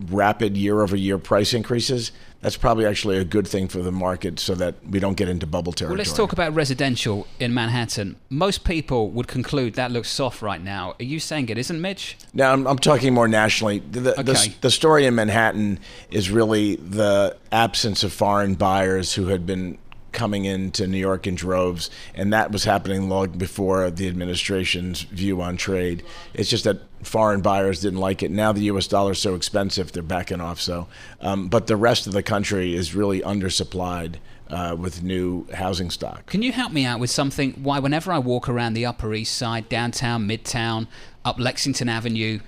rapid 0.09 0.55
year 0.55 0.81
over 0.81 0.95
year 0.95 1.17
price 1.17 1.53
increases, 1.53 2.11
that's 2.41 2.55
probably 2.55 2.85
actually 2.85 3.17
a 3.17 3.25
good 3.25 3.47
thing 3.47 3.67
for 3.67 3.79
the 3.79 3.91
market 3.91 4.39
so 4.39 4.53
that 4.53 4.75
we 4.87 4.99
don't 4.99 5.17
get 5.17 5.27
into 5.27 5.47
bubble 5.47 5.71
territory. 5.73 5.97
Well, 5.97 6.05
let's 6.05 6.13
talk 6.13 6.33
about 6.33 6.53
residential 6.53 7.25
in 7.39 7.51
Manhattan. 7.51 8.15
Most 8.29 8.63
people 8.63 9.09
would 9.09 9.27
conclude 9.27 9.73
that 9.73 9.91
looks 9.91 10.09
soft 10.09 10.43
right 10.43 10.63
now. 10.63 10.95
Are 10.99 11.03
you 11.03 11.19
saying 11.19 11.49
it 11.49 11.57
isn't, 11.57 11.81
Mitch? 11.81 12.15
No, 12.33 12.51
I'm, 12.51 12.67
I'm 12.67 12.77
talking 12.77 13.13
more 13.13 13.27
nationally. 13.27 13.79
The, 13.79 14.11
Okay. 14.11 14.23
the, 14.23 14.53
the 14.61 14.71
story 14.71 15.07
in 15.07 15.15
Manhattan 15.15 15.79
is 16.11 16.29
really 16.29 16.75
the 16.75 17.35
absence 17.51 18.03
of 18.03 18.13
foreign 18.13 18.53
buyers 18.53 19.15
who 19.15 19.27
had 19.27 19.47
been 19.47 19.79
coming 20.17 20.45
into 20.45 20.87
New 20.87 20.97
York 20.97 21.27
in 21.27 21.35
droves, 21.35 21.91
and 22.15 22.33
that 22.33 22.51
was 22.51 22.63
happening 22.63 23.07
long 23.07 23.29
before 23.37 23.91
the 23.91 24.07
administration's 24.07 25.03
view 25.03 25.39
on 25.41 25.57
trade. 25.57 26.03
It's 26.33 26.49
just 26.49 26.63
that 26.63 26.79
foreign 27.03 27.41
buyers 27.41 27.81
didn't 27.81 27.99
like 27.99 28.23
it. 28.23 28.31
Now 28.31 28.51
the 28.51 28.61
U.S. 28.61 28.87
dollar 28.87 29.11
is 29.11 29.19
so 29.19 29.35
expensive, 29.35 29.91
they're 29.91 30.01
backing 30.01 30.41
off. 30.41 30.59
So, 30.59 30.87
um, 31.21 31.49
but 31.49 31.67
the 31.67 31.77
rest 31.77 32.07
of 32.07 32.13
the 32.13 32.23
country 32.23 32.73
is 32.73 32.95
really 32.95 33.21
undersupplied 33.21 34.15
uh, 34.49 34.75
with 34.77 35.03
new 35.03 35.45
housing 35.53 35.91
stock. 35.91 36.25
Can 36.25 36.41
you 36.41 36.51
help 36.51 36.71
me 36.71 36.83
out 36.83 36.99
with 36.99 37.11
something? 37.11 37.51
Why, 37.53 37.77
whenever 37.77 38.11
I 38.11 38.17
walk 38.17 38.49
around 38.49 38.73
the 38.73 38.87
Upper 38.87 39.13
East 39.13 39.37
Side, 39.37 39.69
downtown, 39.69 40.27
Midtown, 40.27 40.87
up 41.23 41.39
Lexington 41.39 41.89
Avenue, 41.89 42.39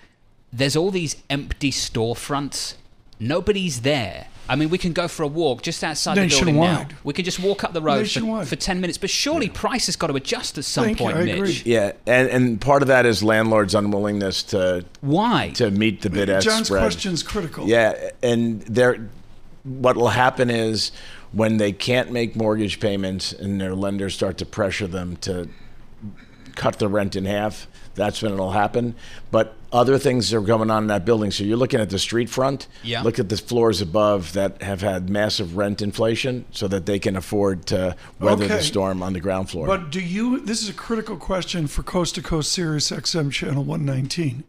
there's 0.52 0.76
all 0.76 0.90
these 0.90 1.18
empty 1.30 1.70
storefronts. 1.70 2.74
Nobody's 3.20 3.82
there. 3.82 4.26
I 4.50 4.56
mean, 4.56 4.70
we 4.70 4.80
can 4.80 4.94
go 4.94 5.08
for 5.08 5.22
a 5.22 5.28
walk 5.28 5.62
just 5.62 5.84
outside 5.84 6.18
the 6.18 6.28
building 6.28 6.60
now. 6.60 6.88
We 7.04 7.14
can 7.14 7.24
just 7.24 7.40
walk 7.40 7.64
up 7.64 7.72
the 7.72 7.82
road 7.82 8.10
for, 8.10 8.46
for 8.46 8.56
10 8.56 8.82
minutes. 8.82 8.98
But 8.98 9.12
surely 9.12 9.48
price 9.48 9.86
has 9.86 9.96
got 9.96 10.08
to 10.08 10.16
adjust 10.16 10.58
at 10.58 10.66
some 10.66 10.86
Thank 10.86 11.00
you. 11.00 11.06
I 11.06 11.24
Mitch. 11.24 11.36
agree. 11.36 11.62
Yeah, 11.72 11.92
and, 12.08 12.28
and 12.30 12.60
part 12.60 12.82
of 12.82 12.88
that 12.88 13.06
is 13.06 13.22
landlords' 13.22 13.76
unwillingness 13.76 14.42
to 14.44 14.86
Why? 15.02 15.52
to 15.52 15.70
meet 15.70 16.02
the 16.02 16.10
bid 16.10 16.32
ask 16.32 16.46
John's 16.46 16.68
spread. 16.68 16.82
question's 16.82 17.22
critical. 17.22 17.68
Yeah, 17.68 18.10
and 18.24 18.62
there, 18.64 19.08
what 19.64 19.96
will 19.96 20.10
happen 20.10 20.50
is 20.50 20.92
when 21.32 21.58
they 21.58 21.72
can't 21.72 22.12
make 22.12 22.36
mortgage 22.36 22.80
payments 22.80 23.32
and 23.32 23.62
their 23.62 23.76
lenders 23.76 24.16
start 24.16 24.40
to 24.40 24.46
pressure 24.48 24.88
them 24.88 25.16
to 25.18 25.48
cut 26.56 26.80
the 26.80 26.88
rent 26.88 27.16
in 27.16 27.26
half. 27.26 27.68
That's 28.00 28.22
when 28.22 28.34
it'll 28.34 28.52
happen. 28.52 28.96
But 29.30 29.56
other 29.72 30.00
things 30.00 30.34
are 30.34 30.42
going 30.42 30.72
on 30.72 30.86
in 30.86 30.88
that 30.88 31.06
building. 31.06 31.30
So 31.32 31.44
you're 31.44 31.58
looking 31.58 31.80
at 31.80 31.90
the 31.90 32.00
street 32.00 32.30
front. 32.30 32.68
Yeah. 32.82 33.04
Look 33.04 33.20
at 33.20 33.30
the 33.30 33.38
floors 33.38 33.82
above 33.82 34.34
that 34.34 34.62
have 34.64 34.82
had 34.82 35.10
massive 35.10 35.58
rent 35.58 35.82
inflation, 35.82 36.46
so 36.52 36.68
that 36.70 36.86
they 36.86 36.98
can 36.98 37.16
afford 37.16 37.66
to 37.68 37.96
weather 38.20 38.48
the 38.48 38.64
storm 38.64 39.04
on 39.04 39.14
the 39.14 39.20
ground 39.20 39.50
floor. 39.50 39.68
But 39.68 39.92
do 39.92 40.00
you? 40.00 40.40
This 40.40 40.64
is 40.64 40.70
a 40.70 40.74
critical 40.74 41.18
question 41.18 41.68
for 41.68 41.84
Coast 41.84 42.16
to 42.16 42.22
Coast 42.22 42.52
Sirius 42.52 42.90
XM 42.90 43.32
Channel 43.32 43.64
119. 43.64 44.46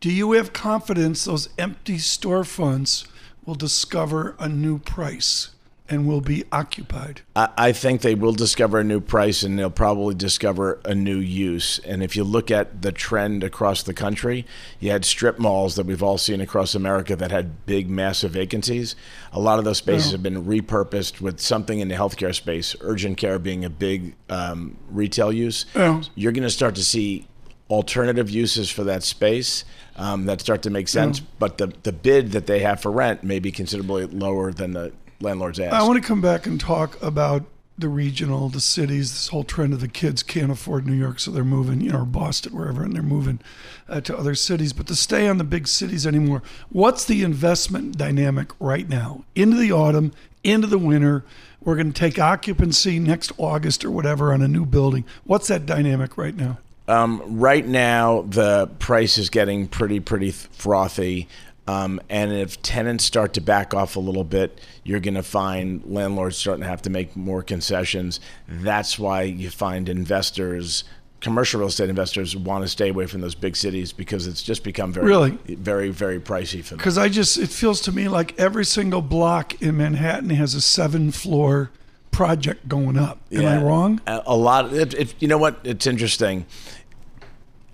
Do 0.00 0.10
you 0.10 0.32
have 0.32 0.52
confidence 0.52 1.24
those 1.24 1.50
empty 1.58 1.96
storefronts 1.96 3.06
will 3.46 3.54
discover 3.54 4.34
a 4.38 4.48
new 4.48 4.78
price 4.78 5.50
and 5.88 6.06
will 6.08 6.20
be 6.22 6.44
occupied? 6.50 7.20
I, 7.36 7.48
I 7.58 7.72
think 7.72 8.00
they 8.00 8.14
will 8.14 8.32
discover 8.32 8.78
a 8.80 8.84
new 8.84 9.00
price 9.00 9.42
and 9.42 9.58
they'll 9.58 9.70
probably 9.70 10.14
discover 10.14 10.80
a 10.84 10.94
new 10.94 11.18
use. 11.18 11.78
And 11.80 12.02
if 12.02 12.16
you 12.16 12.24
look 12.24 12.50
at 12.50 12.80
the 12.82 12.90
trend 12.92 13.44
across 13.44 13.82
the 13.82 13.92
country, 13.92 14.46
you 14.80 14.90
had 14.90 15.04
strip 15.04 15.38
malls 15.38 15.74
that 15.76 15.84
we've 15.86 16.02
all 16.02 16.16
seen 16.16 16.40
across 16.40 16.74
America 16.74 17.14
that 17.16 17.30
had 17.30 17.66
big, 17.66 17.90
massive 17.90 18.30
vacancies. 18.32 18.96
A 19.32 19.40
lot 19.40 19.58
of 19.58 19.64
those 19.64 19.78
spaces 19.78 20.06
Yeah. 20.06 20.12
have 20.12 20.22
been 20.22 20.44
repurposed 20.44 21.20
with 21.20 21.38
something 21.40 21.80
in 21.80 21.88
the 21.88 21.94
healthcare 21.96 22.34
space, 22.34 22.74
urgent 22.80 23.18
care 23.18 23.38
being 23.38 23.64
a 23.64 23.70
big 23.70 24.14
um, 24.30 24.78
retail 24.90 25.32
use. 25.32 25.66
Yeah. 25.74 26.02
You're 26.14 26.32
going 26.32 26.44
to 26.44 26.50
start 26.50 26.76
to 26.76 26.84
see 26.84 27.26
alternative 27.70 28.28
uses 28.30 28.70
for 28.70 28.84
that 28.84 29.02
space 29.02 29.64
um, 29.96 30.26
that 30.26 30.40
start 30.40 30.62
to 30.62 30.70
make 30.70 30.88
sense. 30.88 31.20
But 31.20 31.58
the, 31.58 31.72
the 31.82 31.92
bid 31.92 32.32
that 32.32 32.46
they 32.46 32.60
have 32.60 32.80
for 32.80 32.90
rent 32.90 33.22
may 33.24 33.38
be 33.38 33.50
considerably 33.52 34.06
lower 34.06 34.52
than 34.52 34.72
the 34.72 34.92
landlord's 35.20 35.60
ask. 35.60 35.74
I 35.74 35.82
want 35.82 36.00
to 36.00 36.06
come 36.06 36.20
back 36.20 36.46
and 36.46 36.60
talk 36.60 37.00
about 37.02 37.44
the 37.76 37.88
regional, 37.88 38.48
the 38.48 38.60
cities, 38.60 39.10
this 39.10 39.28
whole 39.28 39.42
trend 39.42 39.72
of 39.72 39.80
the 39.80 39.88
kids 39.88 40.22
can't 40.22 40.52
afford 40.52 40.86
New 40.86 40.94
York, 40.94 41.18
so 41.18 41.30
they're 41.30 41.42
moving, 41.42 41.80
you 41.80 41.90
know, 41.90 42.02
or 42.02 42.04
Boston, 42.04 42.52
wherever, 42.52 42.84
and 42.84 42.94
they're 42.94 43.02
moving 43.02 43.40
uh, 43.88 44.00
to 44.02 44.16
other 44.16 44.36
cities. 44.36 44.72
But 44.72 44.86
to 44.86 44.94
stay 44.94 45.26
on 45.26 45.38
the 45.38 45.44
big 45.44 45.66
cities 45.66 46.06
anymore, 46.06 46.42
what's 46.70 47.04
the 47.04 47.24
investment 47.24 47.98
dynamic 47.98 48.52
right 48.60 48.88
now? 48.88 49.24
Into 49.34 49.56
the 49.56 49.72
autumn, 49.72 50.12
into 50.44 50.68
the 50.68 50.78
winter, 50.78 51.24
we're 51.60 51.74
going 51.74 51.92
to 51.92 51.98
take 51.98 52.18
occupancy 52.18 53.00
next 53.00 53.32
August 53.38 53.84
or 53.84 53.90
whatever 53.90 54.32
on 54.32 54.40
a 54.40 54.48
new 54.48 54.66
building. 54.66 55.04
What's 55.24 55.48
that 55.48 55.66
dynamic 55.66 56.16
right 56.16 56.36
now? 56.36 56.58
Um, 56.86 57.40
right 57.40 57.66
now, 57.66 58.22
the 58.28 58.68
price 58.78 59.18
is 59.18 59.30
getting 59.30 59.66
pretty, 59.66 60.00
pretty 60.00 60.30
frothy. 60.30 61.28
Um, 61.66 62.00
and 62.10 62.30
if 62.32 62.60
tenants 62.60 63.04
start 63.04 63.32
to 63.34 63.40
back 63.40 63.72
off 63.72 63.96
a 63.96 64.00
little 64.00 64.24
bit, 64.24 64.60
you're 64.82 65.00
going 65.00 65.14
to 65.14 65.22
find 65.22 65.82
landlords 65.86 66.36
starting 66.36 66.62
to 66.62 66.68
have 66.68 66.82
to 66.82 66.90
make 66.90 67.16
more 67.16 67.42
concessions. 67.42 68.20
That's 68.46 68.98
why 68.98 69.22
you 69.22 69.48
find 69.48 69.88
investors, 69.88 70.84
commercial 71.20 71.60
real 71.60 71.68
estate 71.70 71.88
investors, 71.88 72.36
want 72.36 72.64
to 72.64 72.68
stay 72.68 72.90
away 72.90 73.06
from 73.06 73.22
those 73.22 73.34
big 73.34 73.56
cities 73.56 73.92
because 73.92 74.26
it's 74.26 74.42
just 74.42 74.62
become 74.62 74.92
very, 74.92 75.06
Really? 75.06 75.30
very, 75.48 75.88
very 75.88 76.20
pricey 76.20 76.62
for 76.62 76.70
them. 76.70 76.78
Because 76.78 76.98
I 76.98 77.08
just, 77.08 77.38
it 77.38 77.48
feels 77.48 77.80
to 77.82 77.92
me 77.92 78.08
like 78.08 78.38
every 78.38 78.66
single 78.66 79.00
block 79.00 79.60
in 79.62 79.78
Manhattan 79.78 80.30
has 80.30 80.54
a 80.54 80.60
seven 80.60 81.12
floor 81.12 81.70
project 82.10 82.68
going 82.68 82.98
up. 82.98 83.20
Am 83.32 83.46
I 83.46 83.62
wrong? 83.62 84.02
A, 84.06 84.36
lot. 84.36 84.72
It, 84.74 84.92
it, 84.92 85.14
you 85.18 85.28
know 85.28 85.38
what? 85.38 85.60
It's 85.64 85.86
interesting. 85.86 86.44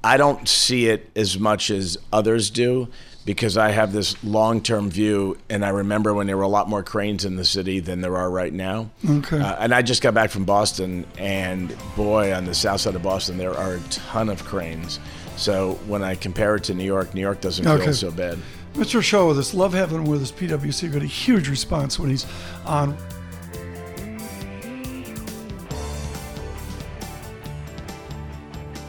I 0.02 0.16
don't 0.16 0.48
see 0.48 0.86
it 0.86 1.10
as 1.14 1.38
much 1.38 1.70
as 1.70 1.98
others 2.12 2.50
do 2.50 2.88
because 3.34 3.56
I 3.56 3.70
have 3.70 3.92
this 3.92 4.22
long-term 4.24 4.90
view, 4.90 5.38
and 5.48 5.64
I 5.64 5.68
remember 5.68 6.12
when 6.14 6.26
there 6.26 6.36
were 6.36 6.42
a 6.42 6.48
lot 6.48 6.68
more 6.68 6.82
cranes 6.82 7.24
in 7.24 7.36
the 7.36 7.44
city 7.44 7.78
than 7.80 8.00
there 8.00 8.16
are 8.16 8.28
right 8.30 8.52
now. 8.52 8.90
Okay. 9.08 9.38
Uh, 9.40 9.56
and 9.58 9.72
I 9.74 9.82
just 9.82 10.02
got 10.02 10.14
back 10.14 10.30
from 10.30 10.44
Boston, 10.44 11.06
and 11.18 11.74
boy, 11.96 12.34
on 12.34 12.44
the 12.44 12.54
south 12.54 12.80
side 12.80 12.94
of 12.96 13.02
Boston, 13.02 13.38
there 13.38 13.56
are 13.56 13.74
a 13.74 13.80
ton 13.90 14.28
of 14.28 14.44
cranes. 14.44 14.98
So 15.36 15.74
when 15.86 16.02
I 16.02 16.16
compare 16.16 16.56
it 16.56 16.64
to 16.64 16.74
New 16.74 16.84
York, 16.84 17.14
New 17.14 17.20
York 17.20 17.40
doesn't 17.40 17.66
Okay. 17.66 17.84
feel 17.84 17.94
so 17.94 18.10
bad. 18.10 18.38
Mr. 18.74 19.02
Shaw 19.02 19.26
with 19.28 19.38
us. 19.38 19.54
Love 19.54 19.72
having 19.74 19.98
him 19.98 20.04
with 20.04 20.22
us. 20.22 20.30
PwC 20.32 20.92
got 20.92 21.02
a 21.02 21.06
huge 21.06 21.48
response 21.48 21.98
when 21.98 22.10
he's 22.10 22.26
on. 22.66 22.96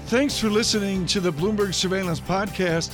Thanks 0.07 0.37
for 0.37 0.49
listening 0.49 1.05
to 1.07 1.19
the 1.21 1.31
Bloomberg 1.31 1.73
Surveillance 1.73 2.19
Podcast. 2.19 2.93